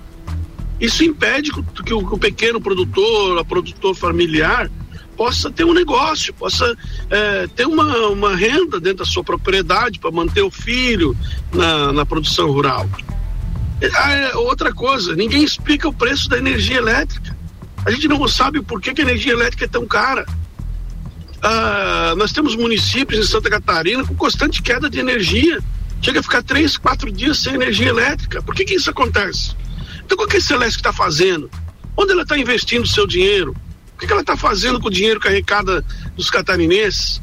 Isso 0.78 1.02
impede 1.04 1.50
que 1.50 1.60
o, 1.60 1.62
que 1.62 1.94
o 1.94 2.18
pequeno 2.18 2.60
produtor, 2.60 3.38
a 3.38 3.44
produtor 3.44 3.94
familiar, 3.94 4.70
possa 5.16 5.50
ter 5.50 5.64
um 5.64 5.72
negócio, 5.72 6.34
possa 6.34 6.76
é, 7.08 7.46
ter 7.46 7.66
uma, 7.66 8.08
uma 8.08 8.36
renda 8.36 8.78
dentro 8.78 8.98
da 8.98 9.10
sua 9.10 9.24
propriedade 9.24 9.98
para 9.98 10.10
manter 10.10 10.42
o 10.42 10.50
filho 10.50 11.16
na, 11.54 11.92
na 11.92 12.04
produção 12.04 12.50
rural. 12.50 12.86
É, 13.80 14.36
outra 14.36 14.72
coisa, 14.72 15.14
ninguém 15.16 15.42
explica 15.44 15.88
o 15.88 15.92
preço 15.92 16.28
da 16.28 16.36
energia 16.38 16.76
elétrica. 16.76 17.33
A 17.84 17.90
gente 17.90 18.08
não 18.08 18.26
sabe 18.26 18.62
por 18.62 18.80
que, 18.80 18.94
que 18.94 19.02
a 19.02 19.04
energia 19.04 19.32
elétrica 19.32 19.64
é 19.64 19.68
tão 19.68 19.86
cara. 19.86 20.26
Ah, 21.42 22.14
nós 22.16 22.32
temos 22.32 22.56
municípios 22.56 23.20
em 23.20 23.30
Santa 23.30 23.50
Catarina 23.50 24.04
com 24.04 24.14
constante 24.14 24.62
queda 24.62 24.88
de 24.88 24.98
energia. 24.98 25.62
Chega 26.00 26.20
a 26.20 26.22
ficar 26.22 26.42
três, 26.42 26.76
quatro 26.78 27.12
dias 27.12 27.38
sem 27.38 27.54
energia 27.54 27.88
elétrica. 27.88 28.42
Por 28.42 28.54
que, 28.54 28.64
que 28.64 28.74
isso 28.74 28.88
acontece? 28.88 29.54
Então, 30.04 30.16
o 30.18 30.26
que 30.26 30.38
a 30.38 30.40
Celeste 30.40 30.78
está 30.78 30.92
fazendo? 30.92 31.50
Onde 31.96 32.12
ela 32.12 32.22
está 32.22 32.38
investindo 32.38 32.84
o 32.84 32.88
seu 32.88 33.06
dinheiro? 33.06 33.54
O 33.94 33.98
que, 33.98 34.06
que 34.06 34.12
ela 34.12 34.22
está 34.22 34.36
fazendo 34.36 34.80
com 34.80 34.88
o 34.88 34.90
dinheiro 34.90 35.20
que 35.20 35.28
arrecada 35.28 35.84
dos 36.16 36.30
catarinenses? 36.30 37.20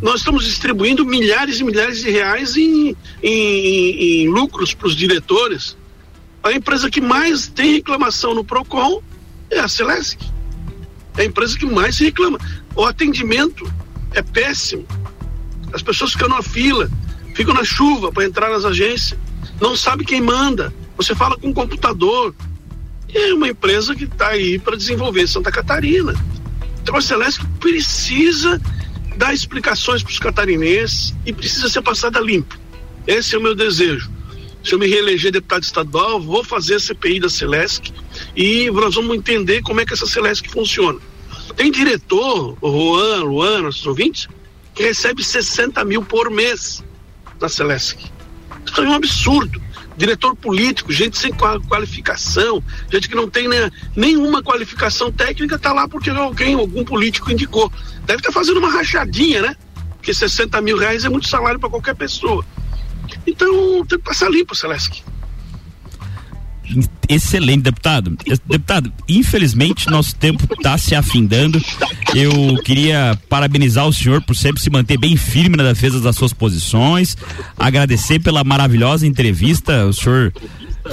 Nós 0.00 0.16
estamos 0.16 0.44
distribuindo 0.44 1.04
milhares 1.04 1.58
e 1.58 1.64
milhares 1.64 2.00
de 2.00 2.10
reais 2.10 2.56
em, 2.56 2.94
em, 3.22 4.22
em 4.22 4.28
lucros 4.28 4.74
para 4.74 4.88
os 4.88 4.94
diretores. 4.94 5.76
A 6.42 6.52
empresa 6.52 6.90
que 6.90 7.00
mais 7.00 7.48
tem 7.48 7.72
reclamação 7.72 8.34
no 8.34 8.44
PROCON 8.44 9.02
é 9.50 9.58
a 9.58 9.68
Celeste. 9.68 10.32
É 11.16 11.22
a 11.22 11.24
empresa 11.24 11.58
que 11.58 11.66
mais 11.66 11.96
se 11.96 12.04
reclama. 12.04 12.38
O 12.74 12.84
atendimento 12.84 13.70
é 14.12 14.22
péssimo. 14.22 14.86
As 15.72 15.82
pessoas 15.82 16.12
ficam 16.12 16.28
na 16.28 16.42
fila, 16.42 16.90
ficam 17.34 17.54
na 17.54 17.64
chuva 17.64 18.12
para 18.12 18.24
entrar 18.24 18.50
nas 18.50 18.64
agências, 18.64 19.18
não 19.60 19.76
sabe 19.76 20.04
quem 20.04 20.20
manda. 20.20 20.72
Você 20.96 21.14
fala 21.14 21.36
com 21.36 21.48
um 21.48 21.52
computador. 21.52 22.34
É 23.12 23.32
uma 23.32 23.48
empresa 23.48 23.94
que 23.94 24.04
está 24.04 24.28
aí 24.28 24.58
para 24.58 24.76
desenvolver 24.76 25.26
Santa 25.26 25.50
Catarina. 25.50 26.14
Então 26.82 26.96
a 26.96 27.00
Celeste 27.00 27.44
precisa 27.60 28.60
dar 29.16 29.32
explicações 29.32 30.02
para 30.02 30.10
os 30.10 30.18
catarinenses 30.18 31.14
e 31.24 31.32
precisa 31.32 31.68
ser 31.68 31.82
passada 31.82 32.20
limpo. 32.20 32.58
Esse 33.06 33.34
é 33.34 33.38
o 33.38 33.42
meu 33.42 33.54
desejo. 33.54 34.10
Se 34.62 34.74
eu 34.74 34.78
me 34.78 34.86
reeleger 34.86 35.32
deputado 35.32 35.62
estadual, 35.62 36.20
vou 36.20 36.44
fazer 36.44 36.74
a 36.74 36.80
CPI 36.80 37.20
da 37.20 37.28
Celesc 37.28 37.92
e 38.36 38.70
nós 38.70 38.94
vamos 38.94 39.16
entender 39.16 39.62
como 39.62 39.80
é 39.80 39.86
que 39.86 39.94
essa 39.94 40.06
Celesc 40.06 40.48
funciona. 40.50 41.00
Tem 41.56 41.72
diretor, 41.72 42.56
o 42.60 42.70
Juan, 42.70 43.22
Luan, 43.22 43.62
nossos 43.62 43.86
ouvintes, 43.86 44.28
que 44.74 44.82
recebe 44.82 45.24
60 45.24 45.82
mil 45.86 46.04
por 46.04 46.30
mês 46.30 46.84
na 47.40 47.48
Celesc. 47.48 47.98
Isso 48.66 48.80
é 48.82 48.86
um 48.86 48.92
absurdo. 48.92 49.62
Diretor 49.96 50.36
político, 50.36 50.92
gente 50.92 51.16
sem 51.16 51.32
qualificação, 51.32 52.62
gente 52.92 53.08
que 53.08 53.14
não 53.14 53.30
tem 53.30 53.48
né, 53.48 53.70
nenhuma 53.96 54.42
qualificação 54.42 55.10
técnica, 55.10 55.56
está 55.56 55.72
lá 55.72 55.88
porque 55.88 56.10
alguém, 56.10 56.54
algum 56.54 56.84
político 56.84 57.32
indicou. 57.32 57.72
Deve 58.04 58.18
estar 58.18 58.28
tá 58.28 58.32
fazendo 58.32 58.58
uma 58.58 58.68
rachadinha, 58.70 59.40
né? 59.40 59.56
Porque 59.96 60.12
60 60.12 60.60
mil 60.60 60.76
reais 60.76 61.06
é 61.06 61.08
muito 61.08 61.26
salário 61.26 61.58
para 61.58 61.70
qualquer 61.70 61.94
pessoa. 61.94 62.44
Então 63.26 63.86
tem 63.86 63.98
que 63.98 64.04
passar 64.04 64.30
limpo, 64.30 64.54
Celeste 64.54 65.02
excelente, 67.08 67.62
deputado. 67.62 68.16
Deputado, 68.46 68.92
infelizmente 69.08 69.88
nosso 69.88 70.14
tempo 70.14 70.46
está 70.52 70.76
se 70.76 70.94
afindando. 70.94 71.62
Eu 72.14 72.56
queria 72.62 73.18
parabenizar 73.28 73.86
o 73.86 73.92
senhor 73.92 74.22
por 74.22 74.34
sempre 74.34 74.62
se 74.62 74.70
manter 74.70 74.98
bem 74.98 75.16
firme 75.16 75.56
na 75.56 75.64
defesa 75.64 76.00
das 76.00 76.16
suas 76.16 76.32
posições, 76.32 77.16
agradecer 77.58 78.18
pela 78.18 78.44
maravilhosa 78.44 79.06
entrevista. 79.06 79.86
O 79.86 79.92
senhor 79.92 80.32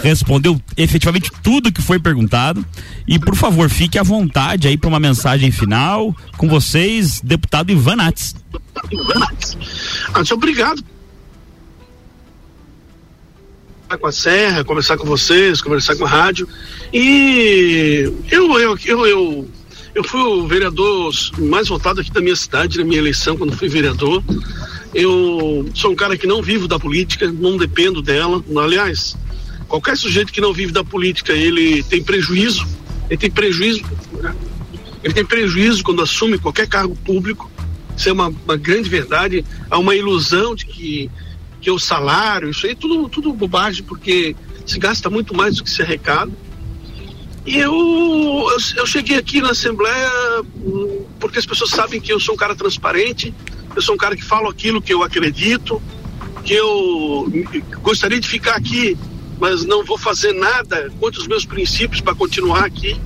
respondeu 0.01 0.59
efetivamente 0.75 1.31
tudo 1.41 1.71
que 1.71 1.81
foi 1.81 1.99
perguntado. 1.99 2.65
E 3.07 3.19
por 3.19 3.36
favor, 3.36 3.69
fique 3.69 3.97
à 3.97 4.03
vontade 4.03 4.67
aí 4.67 4.77
para 4.77 4.89
uma 4.89 4.99
mensagem 4.99 5.51
final 5.51 6.15
com 6.38 6.47
vocês, 6.47 7.21
deputado 7.21 7.71
Ivan 7.71 7.97
Nats. 7.97 8.36
Ivan 8.91 9.19
Nats. 9.19 9.57
Obrigado 10.31 10.83
com 13.97 14.08
a 14.08 14.12
Serra, 14.12 14.63
conversar 14.63 14.97
com 14.97 15.06
vocês, 15.06 15.62
conversar 15.62 15.95
com 15.95 16.06
a 16.06 16.10
rádio. 16.10 16.47
E 16.93 18.12
eu, 18.32 18.60
eu, 18.60 18.77
eu, 18.86 19.06
eu, 19.06 19.49
eu 19.95 20.03
fui 20.03 20.21
o 20.21 20.47
vereador 20.47 21.13
mais 21.39 21.67
votado 21.67 22.01
aqui 22.01 22.12
da 22.12 22.21
minha 22.21 22.36
cidade, 22.36 22.77
na 22.77 22.84
minha 22.84 22.99
eleição, 22.99 23.38
quando 23.38 23.56
fui 23.56 23.69
vereador. 23.69 24.23
Eu 24.93 25.69
sou 25.73 25.91
um 25.91 25.95
cara 25.95 26.17
que 26.17 26.27
não 26.27 26.41
vivo 26.41 26.67
da 26.67 26.79
política, 26.79 27.32
não 27.32 27.58
dependo 27.58 28.01
dela. 28.01 28.43
Aliás, 28.63 29.15
qualquer 29.67 29.97
sujeito 29.97 30.32
que 30.32 30.41
não 30.41 30.53
vive 30.53 30.71
da 30.71 30.84
política, 30.84 31.34
ele 31.34 31.82
tem 31.84 32.03
prejuízo. 32.03 32.67
Ele 33.10 33.17
tem 33.17 33.32
prejuízo. 33.32 33.84
Ele 35.03 35.13
tem 35.13 35.25
prejuízo 35.25 35.84
quando 35.84 36.01
assume 36.01 36.38
qualquer 36.38 36.67
cargo 36.67 36.95
público. 36.95 37.51
Isso 37.97 38.10
é 38.10 38.12
uma, 38.12 38.27
uma 38.27 38.56
grande 38.56 38.89
verdade. 38.89 39.43
Há 39.69 39.77
uma 39.77 39.95
ilusão 39.95 40.56
de 40.56 40.65
que 40.65 41.10
que 41.63 41.71
o 41.71 41.80
salário, 41.80 42.49
isso 42.49 42.67
aí 42.67 42.76
tudo, 42.76 43.08
tudo 43.08 43.32
bobagem, 43.32 43.84
porque 43.84 44.36
se 44.65 44.78
gasta 44.78 45.10
muito 45.10 45.34
mais 45.34 45.56
do 45.56 45.63
que 45.63 45.69
se 45.69 45.82
arrecada. 45.82 46.30
E 47.45 47.58
eu, 47.58 47.73
eu, 47.73 48.58
eu, 48.76 48.86
cheguei 48.86 49.17
aqui 49.17 49.41
na 49.41 49.52
Assembleia 49.52 50.10
porque 51.19 51.39
as 51.39 51.45
pessoas 51.45 51.69
sabem 51.69 52.02
que 52.02 52.12
eu 52.12 52.19
sou 52.19 52.36
um 52.36 52.38
cara 52.38 52.54
transparente, 52.54 53.34
eu 53.73 53.82
sou 53.82 53.95
um 53.95 53.97
cara 53.97 54.13
que 54.13 54.23
falo 54.23 54.49
aquilo 54.49 54.82
que 54.82 54.93
eu 54.93 55.04
acredito, 55.04 55.82
que 56.43 56.54
eu 56.54 57.32
gostaria 57.82 58.19
de 58.19 58.28
ficar 58.28 58.56
aqui, 58.56 58.97
mas 59.39 59.63
não 59.63 59.86
vou 59.86 59.97
fazer 59.97 60.34
nada 60.34 60.91
contra 60.99 61.21
os 61.21 61.28
meus 61.28 61.45
princípios 61.45 62.02
para 62.02 62.13
continuar 62.13 62.65
aqui. 62.65 62.99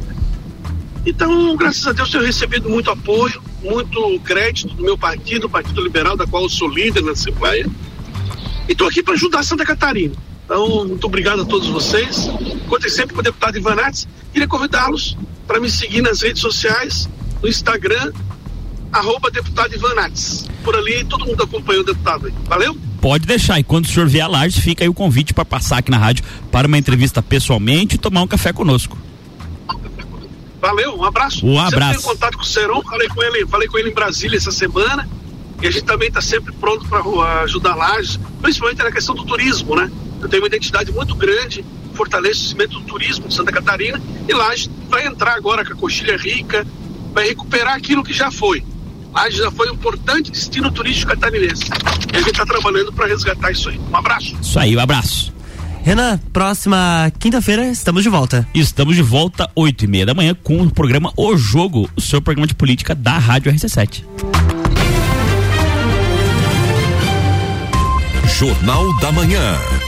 Então, 1.05 1.55
graças 1.55 1.85
a 1.85 1.91
Deus, 1.91 2.09
tenho 2.09 2.23
recebido 2.23 2.67
muito 2.67 2.89
apoio, 2.89 3.41
muito 3.61 4.19
crédito 4.21 4.73
do 4.73 4.83
meu 4.83 4.97
partido, 4.97 5.45
o 5.45 5.49
Partido 5.49 5.81
Liberal, 5.81 6.17
da 6.17 6.25
qual 6.25 6.43
eu 6.43 6.49
sou 6.49 6.67
líder 6.67 7.03
na 7.03 7.11
Assembleia. 7.11 7.67
E 8.67 8.73
estou 8.73 8.87
aqui 8.87 9.01
para 9.01 9.13
ajudar 9.13 9.43
Santa 9.43 9.65
Catarina. 9.65 10.15
Então, 10.45 10.87
muito 10.87 11.05
obrigado 11.05 11.41
a 11.41 11.45
todos 11.45 11.67
vocês. 11.67 12.29
Contem 12.67 12.89
sempre 12.89 13.13
com 13.13 13.19
o 13.19 13.23
deputado 13.23 13.57
Ivan 13.57 13.75
Nates. 13.75 14.07
Queria 14.31 14.47
convidá-los 14.47 15.17
para 15.45 15.59
me 15.59 15.69
seguir 15.69 16.01
nas 16.01 16.21
redes 16.21 16.41
sociais, 16.41 17.09
no 17.41 17.49
Instagram, 17.49 18.11
arroba 18.91 19.29
deputado 19.29 19.73
Ivan 19.73 19.93
Nates. 19.95 20.47
Por 20.63 20.75
ali, 20.75 21.03
todo 21.05 21.25
mundo 21.25 21.43
acompanha 21.43 21.81
o 21.81 21.83
deputado 21.83 22.27
aí. 22.27 22.33
Valeu? 22.45 22.77
Pode 23.01 23.25
deixar. 23.25 23.59
E 23.59 23.63
quando 23.63 23.85
o 23.85 23.87
senhor 23.87 24.07
vier 24.07 24.25
a 24.25 24.27
Lages, 24.27 24.59
fica 24.59 24.83
aí 24.83 24.89
o 24.89 24.93
convite 24.93 25.33
para 25.33 25.45
passar 25.45 25.77
aqui 25.77 25.91
na 25.91 25.97
rádio 25.97 26.23
para 26.51 26.67
uma 26.67 26.77
entrevista 26.77 27.21
pessoalmente 27.21 27.95
e 27.95 27.97
tomar 27.97 28.21
um 28.21 28.27
café 28.27 28.51
conosco. 28.51 28.97
Valeu, 30.59 30.97
um 30.97 31.03
abraço. 31.03 31.45
Um 31.45 31.59
abraço. 31.59 31.71
Sempre 31.71 32.03
tenho 32.03 32.15
contato 32.15 32.37
com 32.37 32.43
o 32.43 32.45
Seron, 32.45 32.81
falei 32.81 33.07
com 33.07 33.23
ele, 33.23 33.45
falei 33.47 33.67
com 33.67 33.77
ele 33.77 33.89
em 33.91 33.93
Brasília 33.93 34.37
essa 34.37 34.51
semana. 34.51 35.07
E 35.61 35.67
a 35.67 35.71
gente 35.71 35.85
também 35.85 36.07
está 36.07 36.21
sempre 36.21 36.53
pronto 36.53 36.87
para 36.87 37.01
ajudar 37.41 37.75
Lages, 37.75 38.19
principalmente 38.41 38.83
na 38.83 38.91
questão 38.91 39.15
do 39.15 39.25
turismo, 39.25 39.75
né? 39.75 39.91
Eu 40.21 40.29
tenho 40.29 40.43
uma 40.43 40.47
identidade 40.47 40.91
muito 40.91 41.15
grande, 41.15 41.65
fortalecimento 41.93 42.79
do 42.79 42.81
turismo 42.81 43.27
de 43.27 43.33
Santa 43.33 43.51
Catarina, 43.51 44.01
e 44.27 44.33
Lages 44.33 44.69
vai 44.89 45.07
entrar 45.07 45.33
agora 45.33 45.65
com 45.65 45.73
a 45.73 45.75
coxilha 45.75 46.17
rica, 46.17 46.65
vai 47.13 47.27
recuperar 47.27 47.75
aquilo 47.75 48.03
que 48.03 48.13
já 48.13 48.31
foi. 48.31 48.63
Lages 49.13 49.39
já 49.39 49.51
foi 49.51 49.69
um 49.71 49.73
importante 49.73 50.31
destino 50.31 50.71
turístico 50.71 51.11
catarinense. 51.11 51.65
E 52.13 52.17
a 52.17 52.19
gente 52.19 52.31
está 52.31 52.45
trabalhando 52.45 52.93
para 52.93 53.07
resgatar 53.07 53.51
isso 53.51 53.69
aí. 53.69 53.79
Um 53.79 53.95
abraço. 53.95 54.37
Isso 54.39 54.59
aí, 54.59 54.75
um 54.75 54.79
abraço. 54.79 55.33
Renan, 55.81 56.19
próxima 56.33 57.11
quinta-feira 57.17 57.65
estamos 57.69 58.03
de 58.03 58.09
volta. 58.09 58.47
Estamos 58.53 58.95
de 58.95 59.01
volta, 59.01 59.49
oito 59.55 59.85
e 59.85 59.87
meia 59.87 60.05
da 60.05 60.13
manhã, 60.13 60.35
com 60.35 60.61
o 60.61 60.69
programa 60.69 61.11
O 61.15 61.37
Jogo, 61.37 61.89
o 61.95 62.01
seu 62.01 62.21
programa 62.21 62.45
de 62.45 62.53
política 62.53 62.93
da 62.93 63.17
Rádio 63.17 63.51
RC7. 63.51 64.03
Jornal 68.37 68.93
da 68.99 69.11
Manhã. 69.11 69.86